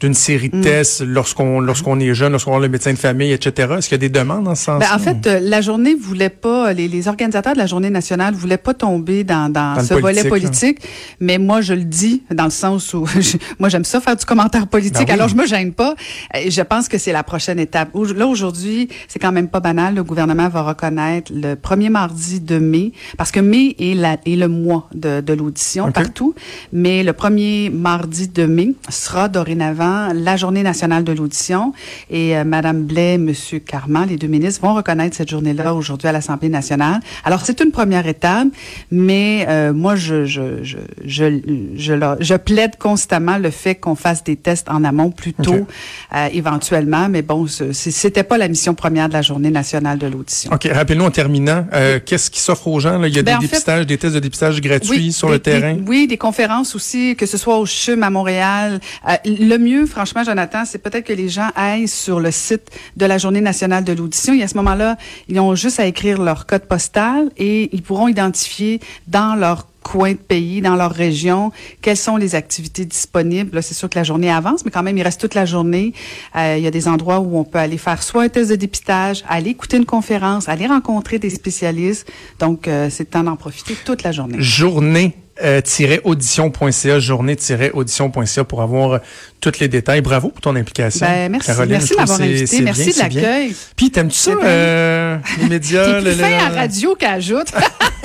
d'une 0.00 0.14
série 0.14 0.50
Mm. 0.52 0.58
de 0.58 0.62
tests 0.64 1.02
lorsqu'on 1.02 1.60
lorsqu'on 1.60 1.98
est 2.00 2.12
jeune, 2.14 2.32
lorsqu'on 2.32 2.56
a 2.56 2.60
le 2.60 2.68
médecin 2.68 2.92
de 2.92 2.98
famille, 2.98 3.32
etc.? 3.32 3.68
Est-ce 3.78 3.88
qu'il 3.88 3.94
y 4.02 4.04
a 4.04 4.08
des 4.08 4.08
demandes 4.08 4.44
dans 4.44 4.54
ce 4.54 4.64
sens 4.64 4.80
Ben, 4.80 4.88
en 4.94 4.98
fait, 4.98 5.26
euh, 5.26 5.40
la 5.42 5.60
journée 5.60 5.94
voulait 5.94 6.28
pas, 6.28 6.72
les, 6.72 6.88
les 6.88 7.08
organisateurs 7.08 7.52
de 7.52 7.58
la 7.58 7.66
journée 7.66 7.90
nationale 7.90 8.34
voulaient 8.34 8.56
pas 8.58 8.74
tomber 8.74 9.24
dans, 9.24 9.48
dans, 9.52 9.74
Dans 9.74 9.80
le 9.80 9.86
ce 9.86 9.94
volet 9.94 10.24
politique, 10.24 10.80
politique, 10.80 10.88
mais 11.20 11.38
moi 11.38 11.60
je 11.60 11.74
le 11.74 11.84
dis 11.84 12.22
dans 12.32 12.44
le 12.44 12.50
sens 12.50 12.92
où 12.94 13.06
je- 13.20 13.36
moi 13.58 13.68
j'aime 13.68 13.84
ça 13.84 14.00
faire 14.00 14.16
du 14.16 14.24
commentaire 14.24 14.66
politique, 14.66 15.06
Ben 15.06 15.14
oui. 15.14 15.14
alors 15.14 15.28
je 15.28 15.36
me 15.36 15.46
gêne 15.46 15.72
pas. 15.72 15.94
Et 16.34 16.50
je 16.50 16.62
pense 16.62 16.88
que 16.88 16.98
c'est 16.98 17.12
la 17.12 17.22
prochaine 17.22 17.58
étape. 17.58 17.90
Là 18.16 18.26
aujourd'hui, 18.26 18.88
c'est 19.08 19.18
quand 19.18 19.32
même 19.32 19.48
pas 19.48 19.60
banal. 19.60 19.94
Le 19.94 20.02
gouvernement 20.04 20.48
va 20.48 20.62
reconnaître 20.62 21.30
le 21.34 21.54
premier 21.54 21.90
mardi 21.90 22.40
de 22.40 22.58
mai, 22.58 22.92
parce 23.16 23.30
que 23.30 23.40
mai 23.40 23.76
est, 23.78 23.94
la, 23.94 24.16
est 24.26 24.36
le 24.36 24.48
mois 24.48 24.79
de, 24.94 25.20
de 25.20 25.32
l'audition 25.32 25.90
partout, 25.92 26.34
mais 26.72 27.02
le 27.02 27.12
premier 27.12 27.70
mardi 27.70 28.28
de 28.28 28.44
mai 28.46 28.74
sera 28.88 29.28
dorénavant 29.28 30.12
la 30.14 30.36
journée 30.36 30.62
nationale 30.62 31.04
de 31.04 31.12
l'audition 31.12 31.72
et 32.10 32.36
euh, 32.36 32.44
Madame 32.44 32.82
Blais, 32.84 33.18
Monsieur 33.18 33.58
Carman, 33.58 34.08
les 34.08 34.16
deux 34.16 34.26
ministres 34.26 34.62
vont 34.62 34.74
reconnaître 34.74 35.16
cette 35.16 35.30
journée-là 35.30 35.74
aujourd'hui 35.74 36.08
à 36.08 36.12
l'Assemblée 36.12 36.48
nationale. 36.48 37.00
Alors 37.24 37.40
c'est 37.44 37.60
une 37.60 37.70
première 37.72 38.06
étape, 38.06 38.48
mais 38.90 39.46
euh, 39.48 39.72
moi 39.72 39.96
je 39.96 40.24
je 40.24 40.62
je 40.62 40.78
je 41.04 41.40
je, 41.76 41.92
la- 41.92 42.16
je 42.20 42.34
plaide 42.34 42.76
constamment 42.78 43.38
le 43.38 43.50
fait 43.50 43.74
qu'on 43.74 43.94
fasse 43.94 44.24
des 44.24 44.36
tests 44.36 44.68
en 44.68 44.84
amont 44.84 45.10
plus 45.10 45.32
tôt, 45.32 45.66
euh, 46.14 46.28
éventuellement. 46.32 47.08
Mais 47.08 47.22
bon, 47.22 47.46
c'était 47.72 48.22
pas 48.22 48.38
la 48.38 48.48
mission 48.48 48.74
première 48.74 49.08
de 49.08 49.14
la 49.14 49.22
journée 49.22 49.50
nationale 49.50 49.98
de 49.98 50.06
l'audition. 50.06 50.50
OK, 50.52 50.68
rappelez-nous 50.72 51.04
en 51.04 51.10
terminant, 51.10 51.66
euh, 51.72 51.98
qu'est-ce 52.04 52.30
qui 52.30 52.40
s'offre 52.40 52.68
aux 52.68 52.80
gens? 52.80 52.98
Là? 52.98 53.08
Il 53.08 53.14
y 53.14 53.18
a 53.18 53.22
Ben, 53.22 53.36
en 53.36 53.38
des 53.40 53.46
fait- 53.46 53.52
dépistages, 53.56 53.86
des 53.86 53.98
tests 53.98 54.14
de 54.14 54.20
dépistage 54.20 54.60
gratuits 54.70 55.12
sur 55.12 55.28
des- 55.28 55.34
le 55.34 55.38
terrain? 55.40 55.74
des- 55.74 55.82
oui, 55.88 56.06
des 56.06 56.16
conférences 56.16 56.74
aussi, 56.74 57.16
que 57.16 57.26
ce 57.26 57.36
soit 57.36 57.58
au 57.58 57.66
CHUM 57.66 58.02
à 58.02 58.10
Montréal. 58.10 58.80
Euh, 59.08 59.12
le 59.26 59.56
mieux, 59.58 59.86
franchement, 59.86 60.24
Jonathan, 60.24 60.64
c'est 60.64 60.78
peut-être 60.78 61.06
que 61.06 61.12
les 61.12 61.28
gens 61.28 61.48
aillent 61.54 61.88
sur 61.88 62.20
le 62.20 62.30
site 62.30 62.68
de 62.96 63.06
la 63.06 63.18
Journée 63.18 63.40
nationale 63.40 63.84
de 63.84 63.92
l'audition. 63.92 64.32
Et 64.34 64.42
à 64.42 64.48
ce 64.48 64.56
moment-là, 64.56 64.96
ils 65.28 65.38
ont 65.40 65.54
juste 65.54 65.80
à 65.80 65.86
écrire 65.86 66.20
leur 66.20 66.46
code 66.46 66.62
postal 66.66 67.30
et 67.36 67.68
ils 67.74 67.82
pourront 67.82 68.08
identifier 68.08 68.80
dans 69.06 69.34
leur 69.34 69.66
coin 69.82 70.12
de 70.12 70.16
pays, 70.18 70.60
dans 70.60 70.76
leur 70.76 70.92
région, 70.92 71.52
quelles 71.82 71.96
sont 71.96 72.16
les 72.16 72.34
activités 72.34 72.84
disponibles? 72.84 73.62
C'est 73.62 73.74
sûr 73.74 73.88
que 73.88 73.98
la 73.98 74.04
journée 74.04 74.30
avance, 74.30 74.64
mais 74.64 74.70
quand 74.70 74.82
même, 74.82 74.96
il 74.98 75.02
reste 75.02 75.20
toute 75.20 75.34
la 75.34 75.46
journée. 75.46 75.92
Euh, 76.36 76.56
il 76.58 76.62
y 76.64 76.66
a 76.66 76.70
des 76.70 76.86
endroits 76.88 77.20
où 77.20 77.38
on 77.38 77.44
peut 77.44 77.58
aller 77.58 77.78
faire 77.78 78.02
soit 78.02 78.22
un 78.24 78.28
test 78.28 78.50
de 78.50 78.56
dépistage, 78.56 79.24
aller 79.28 79.50
écouter 79.50 79.76
une 79.78 79.86
conférence, 79.86 80.48
aller 80.48 80.66
rencontrer 80.66 81.18
des 81.18 81.30
spécialistes. 81.30 82.06
Donc, 82.38 82.68
euh, 82.68 82.88
c'est 82.90 83.04
le 83.04 83.08
temps 83.10 83.22
d'en 83.24 83.36
profiter 83.36 83.74
toute 83.84 84.02
la 84.02 84.12
journée. 84.12 84.36
journée 84.40 85.14
euh, 85.42 85.62
audition.ca, 86.04 86.98
journée-audition.ca 86.98 88.44
pour 88.44 88.60
avoir 88.62 88.92
euh, 88.92 88.98
tous 89.40 89.58
les 89.60 89.68
détails. 89.68 90.02
Bravo 90.02 90.28
pour 90.28 90.40
ton 90.40 90.54
implication. 90.56 91.06
Ben, 91.06 91.30
merci. 91.32 91.46
Caroline. 91.46 91.72
merci 91.72 91.92
de 91.92 91.96
m'avoir 91.96 92.20
invité. 92.20 92.60
Merci 92.60 92.92
bien, 92.92 93.08
de 93.08 93.14
l'accueil. 93.14 93.56
Puis, 93.76 93.90
t'aimes-tu 93.90 94.18
ça, 94.18 94.32
euh, 94.32 95.16
les 95.40 95.48
médias? 95.48 95.84
T'es 95.86 96.00
plus 96.00 96.04
le- 96.04 96.14
fin 96.16 96.28
le- 96.28 96.34
à 96.34 96.48
radio 96.60 96.94
qu'ajoute. 96.98 97.52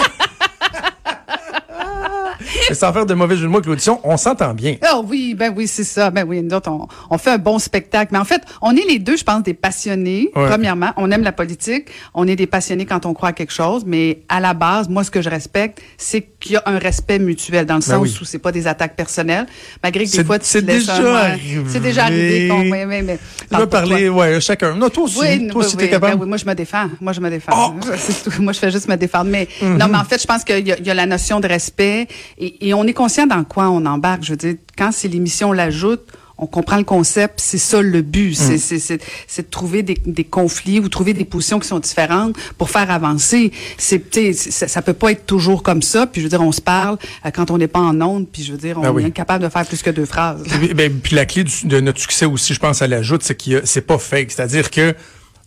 Sans 2.73 2.93
faire 2.93 3.05
de 3.05 3.13
mauvais 3.13 3.35
jeu 3.35 3.43
de 3.43 3.47
mots 3.47 3.57
avec 3.57 3.67
l'audition, 3.67 3.99
on 4.03 4.17
s'entend 4.17 4.53
bien. 4.53 4.75
oh 4.93 5.03
oui, 5.07 5.33
ben 5.35 5.53
oui, 5.55 5.67
c'est 5.67 5.83
ça. 5.83 6.11
Ben 6.11 6.25
oui, 6.27 6.41
nous 6.41 6.55
autres, 6.55 6.69
on, 6.71 6.87
on 7.09 7.17
fait 7.17 7.31
un 7.31 7.37
bon 7.37 7.59
spectacle. 7.59 8.09
Mais 8.13 8.19
en 8.19 8.25
fait, 8.25 8.41
on 8.61 8.75
est 8.75 8.85
les 8.87 8.99
deux, 8.99 9.17
je 9.17 9.23
pense, 9.23 9.43
des 9.43 9.53
passionnés. 9.53 10.31
Ouais. 10.35 10.47
Premièrement, 10.47 10.91
on 10.97 11.11
aime 11.11 11.23
la 11.23 11.31
politique. 11.31 11.89
On 12.13 12.27
est 12.27 12.35
des 12.35 12.47
passionnés 12.47 12.85
quand 12.85 13.05
on 13.05 13.13
croit 13.13 13.29
à 13.29 13.33
quelque 13.33 13.53
chose. 13.53 13.83
Mais 13.85 14.21
à 14.29 14.39
la 14.39 14.53
base, 14.53 14.89
moi, 14.89 15.03
ce 15.03 15.11
que 15.11 15.21
je 15.21 15.29
respecte, 15.29 15.81
c'est 15.97 16.21
qu'il 16.45 16.53
y 16.53 16.57
a 16.57 16.63
un 16.65 16.77
respect 16.79 17.19
mutuel 17.19 17.65
dans 17.65 17.75
le 17.75 17.79
Ben 17.81 17.85
sens 17.85 18.01
oui. 18.01 18.17
où 18.21 18.25
c'est 18.25 18.39
pas 18.39 18.51
des 18.51 18.67
attaques 18.67 18.95
personnelles. 18.95 19.45
Malgré 19.83 20.05
que 20.05 20.11
des 20.11 20.23
fois, 20.23 20.39
tu 20.39 20.49
te 20.49 20.57
laisses 20.59 20.85
déjà. 20.85 21.35
C'est 21.67 21.79
déjà 21.81 22.03
arrivé. 22.05 22.47
Bon, 22.47 22.61
oui, 22.61 22.69
mais 23.03 23.17
Je 23.41 23.47
parle 23.47 23.63
vais 23.63 23.69
pour 23.69 23.69
toi. 23.69 23.89
parler, 23.89 24.09
ouais, 24.09 24.39
chacun. 24.41 24.75
Non, 24.75 24.89
toi 24.89 25.03
aussi. 25.05 25.19
Oui, 25.19 25.47
toi 25.47 25.61
aussi, 25.61 25.75
oui, 25.75 25.83
t'es 25.83 25.89
capable. 25.89 26.13
ben 26.15 26.21
oui, 26.21 26.27
moi, 26.29 26.37
je 26.37 26.45
me 26.45 26.53
défends. 26.53 26.89
Moi, 27.01 27.13
je 27.13 27.19
me 27.21 27.29
défends. 27.29 27.51
Oh! 27.55 27.73
Moi, 28.39 28.53
je 28.53 28.59
fais 28.59 28.71
juste 28.71 28.87
me 28.87 28.95
défendre. 28.95 29.29
Mais 29.31 29.47
Mm-hmm. 29.61 29.77
non, 29.77 29.87
mais 29.89 29.97
en 29.97 30.03
fait, 30.03 30.21
je 30.21 30.27
pense 30.27 30.43
qu'il 30.43 30.67
y, 30.67 30.71
a- 30.71 30.77
il 30.77 30.85
y 30.85 30.89
a 30.89 30.93
la 30.93 31.05
notion 31.05 31.39
de 31.39 31.47
respect 31.47 32.07
et, 32.37 32.67
et 32.67 32.73
on 32.73 32.83
est 32.85 32.93
conscient 32.93 33.25
dans 33.27 33.43
quoi 33.43 33.69
on 33.69 33.85
embarque. 33.85 34.23
Je 34.23 34.31
veux 34.31 34.37
dire, 34.37 34.55
quand 34.77 34.91
c'est 34.91 35.07
l'émission 35.07 35.51
l'ajoute, 35.51 36.01
on 36.37 36.47
comprend 36.47 36.77
le 36.77 36.83
concept, 36.83 37.39
c'est 37.41 37.57
ça 37.57 37.81
le 37.81 38.01
but, 38.01 38.31
Mm. 38.31 38.33
c'est 38.33 38.57
c'est 38.57 38.79
c'est 38.79 39.01
c'est 39.27 39.43
de 39.43 39.49
trouver 39.49 39.83
des, 39.83 39.97
des 40.05 40.23
conflits 40.25 40.79
ou 40.79 40.89
trouver 40.89 41.13
des 41.13 41.23
positions 41.25 41.59
qui 41.59 41.67
sont 41.67 41.79
différentes 41.79 42.35
pour 42.57 42.69
faire 42.69 42.91
avancer. 42.91 43.51
C'est 43.77 44.01
ça, 44.33 44.67
ça 44.67 44.81
peut 44.81 44.93
pas 44.93 45.11
être 45.11 45.25
toujours 45.25 45.63
comme 45.63 45.81
ça. 45.81 46.07
Puis 46.07 46.21
je 46.21 46.25
veux 46.25 46.29
dire, 46.29 46.41
on 46.41 46.51
se 46.51 46.61
parle 46.61 46.97
euh, 47.25 47.31
quand 47.31 47.51
on 47.51 47.57
n'est 47.57 47.67
pas 47.67 47.79
en 47.79 47.99
onde. 48.01 48.27
Puis 48.27 48.43
je 48.43 48.51
veux 48.51 48.57
dire, 48.57 48.77
on 48.77 48.83
Ah 48.83 48.91
oui. 48.91 49.05
est 49.05 49.11
capable 49.11 49.43
de 49.43 49.49
faire 49.49 49.65
plus 49.65 49.81
que 49.81 49.89
deux 49.89 50.05
phrases. 50.05 50.43
Puis, 50.43 50.73
ben, 50.73 50.91
puis 51.01 51.15
la 51.15 51.25
clé 51.25 51.43
du- 51.43 51.67
de 51.67 51.79
notre 51.79 51.99
succès 51.99 52.25
aussi, 52.25 52.53
je 52.53 52.59
pense, 52.59 52.81
à 52.81 52.87
l'ajoute, 52.87 53.23
c'est 53.23 53.35
qu'il 53.35 53.53
y 53.53 53.55
a- 53.55 53.61
c'est 53.65 53.81
pas 53.81 53.97
fake. 53.97 54.31
C'est-à-dire 54.31 54.69
que 54.71 54.93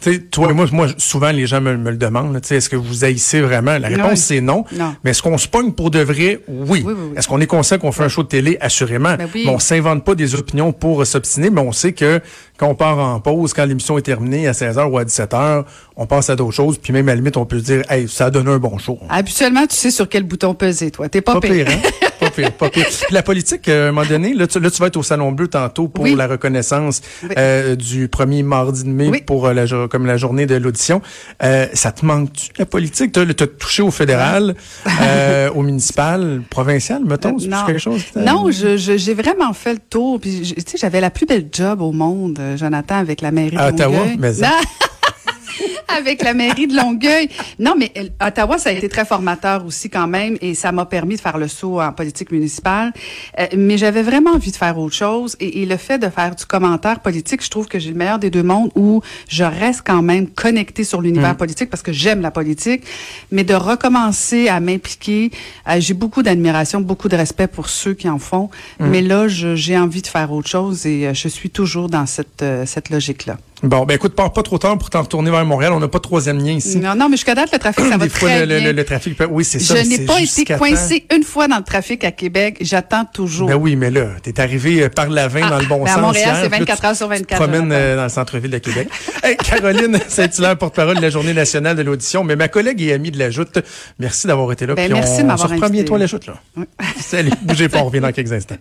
Tu 0.00 0.12
sais, 0.12 0.18
toi, 0.20 0.52
moi, 0.52 0.66
moi, 0.70 0.86
souvent, 0.96 1.32
les 1.32 1.48
gens 1.48 1.60
me, 1.60 1.76
me 1.76 1.90
le 1.90 1.96
demandent. 1.96 2.40
Tu 2.40 2.46
sais, 2.46 2.56
est-ce 2.56 2.68
que 2.68 2.76
vous 2.76 3.04
haïssez 3.04 3.40
vraiment? 3.40 3.78
La 3.78 3.88
réponse, 3.88 4.20
c'est 4.20 4.40
non. 4.40 4.64
Non. 4.76 4.94
Mais 5.02 5.10
est-ce 5.10 5.22
qu'on 5.22 5.36
se 5.38 5.48
pogne 5.48 5.72
pour 5.72 5.90
de 5.90 5.98
vrai? 5.98 6.40
Oui. 6.46 6.84
Oui, 6.86 6.92
oui, 6.92 6.94
oui. 6.96 7.12
Est-ce 7.16 7.26
qu'on 7.26 7.40
est 7.40 7.48
conscient 7.48 7.78
qu'on 7.78 7.90
fait 7.90 8.04
un 8.04 8.08
show 8.08 8.22
de 8.22 8.28
télé? 8.28 8.56
Assurément? 8.60 9.16
Ben 9.16 9.28
oui. 9.34 9.42
Mais 9.46 9.50
on 9.50 9.58
s'invente 9.58 10.04
pas 10.04 10.14
des 10.14 10.36
opinions 10.36 10.72
pour 10.72 11.02
euh, 11.02 11.04
s'obstiner, 11.04 11.50
mais 11.50 11.60
on 11.60 11.72
sait 11.72 11.94
que 11.94 12.20
quand 12.58 12.68
on 12.68 12.76
part 12.76 12.98
en 13.00 13.18
pause, 13.18 13.52
quand 13.54 13.64
l'émission 13.64 13.98
est 13.98 14.02
terminée 14.02 14.46
à 14.46 14.52
16h 14.52 14.84
ou 14.88 14.98
à 14.98 15.04
17h, 15.04 15.64
on 15.96 16.06
passe 16.06 16.30
à 16.30 16.36
d'autres 16.36 16.54
choses. 16.54 16.78
Puis 16.78 16.92
même 16.92 17.08
à 17.08 17.12
la 17.12 17.16
limite, 17.16 17.36
on 17.36 17.44
peut 17.44 17.58
se 17.58 17.64
dire, 17.64 17.82
hey, 17.90 18.06
ça 18.06 18.26
a 18.26 18.30
donné 18.30 18.52
un 18.52 18.58
bon 18.58 18.78
show. 18.78 19.00
Habituellement, 19.08 19.66
tu 19.66 19.74
sais 19.74 19.90
sur 19.90 20.08
quel 20.08 20.22
bouton 20.22 20.54
peser, 20.54 20.92
toi. 20.92 21.08
T'es 21.08 21.22
pas, 21.22 21.34
Pas 21.34 21.40
pire, 21.40 21.66
hein? 21.68 21.88
Pas 22.42 22.50
pire, 22.50 22.52
pas 22.52 22.70
pire. 22.70 22.86
Puis 22.86 23.12
la 23.14 23.22
politique, 23.22 23.68
euh, 23.68 23.86
à 23.86 23.88
un 23.88 23.92
moment 23.92 24.06
donné, 24.08 24.34
là 24.34 24.46
tu, 24.46 24.60
là, 24.60 24.70
tu 24.70 24.78
vas 24.80 24.86
être 24.86 24.96
au 24.96 25.02
Salon 25.02 25.32
Bleu 25.32 25.48
tantôt 25.48 25.88
pour 25.88 26.04
Oui. 26.04 26.14
la 26.14 26.26
reconnaissance 26.26 27.00
Oui. 27.22 27.30
euh, 27.36 27.74
du 27.76 28.08
premier 28.08 28.42
mardi 28.42 28.84
de 28.84 28.88
mai 28.88 29.08
Oui. 29.08 29.22
pour 29.22 29.46
euh, 29.46 29.52
la, 29.54 29.66
comme 29.88 30.06
la 30.06 30.16
journée 30.16 30.46
de 30.46 30.54
l'audition. 30.54 31.02
Euh, 31.42 31.66
ça 31.74 31.92
te 31.92 32.04
manque-tu, 32.06 32.50
la 32.58 32.66
politique? 32.66 33.12
Tu 33.12 33.20
as 33.20 33.46
touché 33.46 33.82
au 33.82 33.90
fédéral, 33.90 34.54
euh, 35.02 35.50
au 35.50 35.62
municipal, 35.62 36.42
provincial, 36.50 37.02
mettons? 37.04 37.36
Non, 37.48 37.64
quelque 37.66 37.78
chose? 37.78 38.02
non, 38.16 38.50
je- 38.50 38.76
je- 38.76 38.96
j'ai 38.96 39.14
vraiment 39.14 39.52
fait 39.52 39.74
le 39.74 39.78
tour. 39.90 40.20
Puis, 40.20 40.54
tu 40.56 40.62
sais, 40.66 40.78
j'avais 40.78 41.00
la 41.00 41.10
plus 41.10 41.26
belle 41.26 41.48
job 41.52 41.80
au 41.80 41.92
monde, 41.92 42.38
Jonathan, 42.56 42.96
avec 42.96 43.20
la 43.20 43.30
mairie 43.30 43.56
de 43.56 43.60
Ottawa? 43.62 44.04
Mais. 44.18 44.32
avec 45.96 46.22
la 46.22 46.34
mairie 46.34 46.66
de 46.66 46.76
Longueuil. 46.76 47.28
Non, 47.58 47.74
mais 47.76 47.92
euh, 47.96 48.26
Ottawa, 48.26 48.58
ça 48.58 48.70
a 48.70 48.72
été 48.72 48.88
très 48.88 49.04
formateur 49.04 49.64
aussi 49.64 49.90
quand 49.90 50.06
même, 50.06 50.36
et 50.40 50.54
ça 50.54 50.72
m'a 50.72 50.86
permis 50.86 51.16
de 51.16 51.20
faire 51.20 51.38
le 51.38 51.48
saut 51.48 51.80
en 51.80 51.92
politique 51.92 52.30
municipale. 52.32 52.92
Euh, 53.38 53.46
mais 53.56 53.78
j'avais 53.78 54.02
vraiment 54.02 54.32
envie 54.32 54.50
de 54.50 54.56
faire 54.56 54.78
autre 54.78 54.94
chose, 54.94 55.36
et, 55.40 55.62
et 55.62 55.66
le 55.66 55.76
fait 55.76 55.98
de 55.98 56.08
faire 56.08 56.34
du 56.34 56.44
commentaire 56.44 57.00
politique, 57.00 57.42
je 57.44 57.50
trouve 57.50 57.66
que 57.66 57.78
j'ai 57.78 57.90
le 57.90 57.96
meilleur 57.96 58.18
des 58.18 58.30
deux 58.30 58.42
mondes, 58.42 58.70
où 58.74 59.02
je 59.28 59.44
reste 59.44 59.82
quand 59.84 60.02
même 60.02 60.28
connectée 60.28 60.84
sur 60.84 61.00
l'univers 61.00 61.36
politique 61.36 61.70
parce 61.70 61.82
que 61.82 61.92
j'aime 61.92 62.20
la 62.20 62.30
politique, 62.30 62.84
mais 63.30 63.44
de 63.44 63.54
recommencer 63.54 64.48
à 64.48 64.60
m'impliquer, 64.60 65.30
euh, 65.68 65.76
j'ai 65.78 65.94
beaucoup 65.94 66.22
d'admiration, 66.22 66.80
beaucoup 66.80 67.08
de 67.08 67.16
respect 67.16 67.46
pour 67.46 67.68
ceux 67.68 67.94
qui 67.94 68.08
en 68.08 68.18
font, 68.18 68.50
mais 68.80 69.02
là, 69.02 69.28
j'ai 69.28 69.78
envie 69.78 70.02
de 70.02 70.06
faire 70.06 70.32
autre 70.32 70.48
chose, 70.48 70.86
et 70.86 71.06
euh, 71.06 71.14
je 71.14 71.28
suis 71.28 71.50
toujours 71.50 71.88
dans 71.88 72.06
cette 72.06 72.44
cette 72.66 72.90
logique-là. 72.90 73.38
Bon, 73.62 73.84
ben 73.84 73.94
écoute, 73.94 74.14
pars 74.14 74.32
pas 74.32 74.42
trop 74.44 74.58
tard 74.58 74.78
pour 74.78 74.88
t'en 74.88 75.02
retourner 75.02 75.30
vers 75.32 75.44
Montréal. 75.44 75.72
On 75.72 75.80
n'a 75.80 75.88
pas 75.88 75.98
de 75.98 76.02
troisième 76.04 76.38
lien 76.38 76.52
ici. 76.52 76.78
Non, 76.78 76.94
non, 76.94 77.08
mais 77.08 77.16
jusqu'à 77.16 77.34
date, 77.34 77.50
le 77.52 77.58
trafic, 77.58 77.84
ça 77.86 77.96
va 77.98 78.04
Des 78.04 78.08
fois, 78.08 78.28
très 78.28 78.46
le, 78.46 78.54
le- 78.54 78.60
bien. 78.60 78.66
le- 78.68 78.72
le 78.76 78.84
trafic... 78.84 79.16
peut- 79.16 79.26
Oui, 79.28 79.44
c'est 79.44 79.58
ça. 79.58 79.74
Je 79.82 79.88
n'ai 79.88 79.98
pas 80.06 80.20
été 80.20 80.44
coincée 80.54 81.04
une 81.14 81.24
fois 81.24 81.48
dans 81.48 81.56
le 81.58 81.64
trafic 81.64 82.04
à 82.04 82.12
Québec. 82.12 82.58
J'attends 82.60 83.04
toujours. 83.04 83.48
Ben 83.48 83.56
oui, 83.56 83.74
mais 83.74 83.90
là, 83.90 84.06
t'es 84.22 84.38
arrivé 84.40 84.84
euh, 84.84 84.88
par 84.88 85.08
la 85.08 85.26
20 85.26 85.40
Ah, 85.44 85.50
dans 85.50 85.58
le 85.58 85.66
bon 85.66 85.78
ben 85.84 85.90
à 85.90 85.94
sens. 85.94 86.02
Montréal, 86.02 86.26
hier, 86.28 86.36
c'est 86.42 86.50
puis 86.50 86.58
là, 86.60 86.64
24 86.66 86.80
tu 86.80 86.86
heures 86.86 86.96
sur 86.96 87.08
te 87.08 87.12
24, 87.14 87.38
promènes 87.42 87.60
Jonathan. 87.62 87.80
euh, 87.80 87.96
dans 87.96 88.02
le 88.04 88.08
centre-ville 88.08 88.50
de 88.50 88.58
Québec. 88.58 88.88
Hey, 89.24 89.36
Caroline 89.36 89.98
Saint-Hilaire, 90.08 90.56
porte-parole 90.56 90.96
de 90.96 91.02
la 91.02 91.10
Journée 91.10 91.34
nationale 91.34 91.76
de 91.76 91.82
l'audition, 91.82 92.22
mais 92.22 92.36
ma 92.36 92.46
collègue 92.48 92.80
et 92.80 92.92
amie 92.92 93.10
de 93.10 93.18
la 93.18 93.30
Joute, 93.30 93.58
merci 93.98 94.28
d'avoir 94.28 94.52
été 94.52 94.64
là. 94.64 94.74
Ben, 94.76 94.84
puis 94.84 94.94
merci 94.94 95.14
on, 95.16 95.22
de 95.22 95.26
m'avoir 95.26 95.50
invité. 95.52 95.70
bientôt 95.70 95.96
à 95.96 95.98
la 95.98 96.06
Joute, 96.06 96.26
là. 96.28 96.34
Salut, 97.00 97.32
bougez 97.42 97.68
pas, 97.68 97.78
on 97.80 97.84
revient 97.86 98.00
dans 98.00 98.12
quelques 98.12 98.32
instants. 98.32 98.54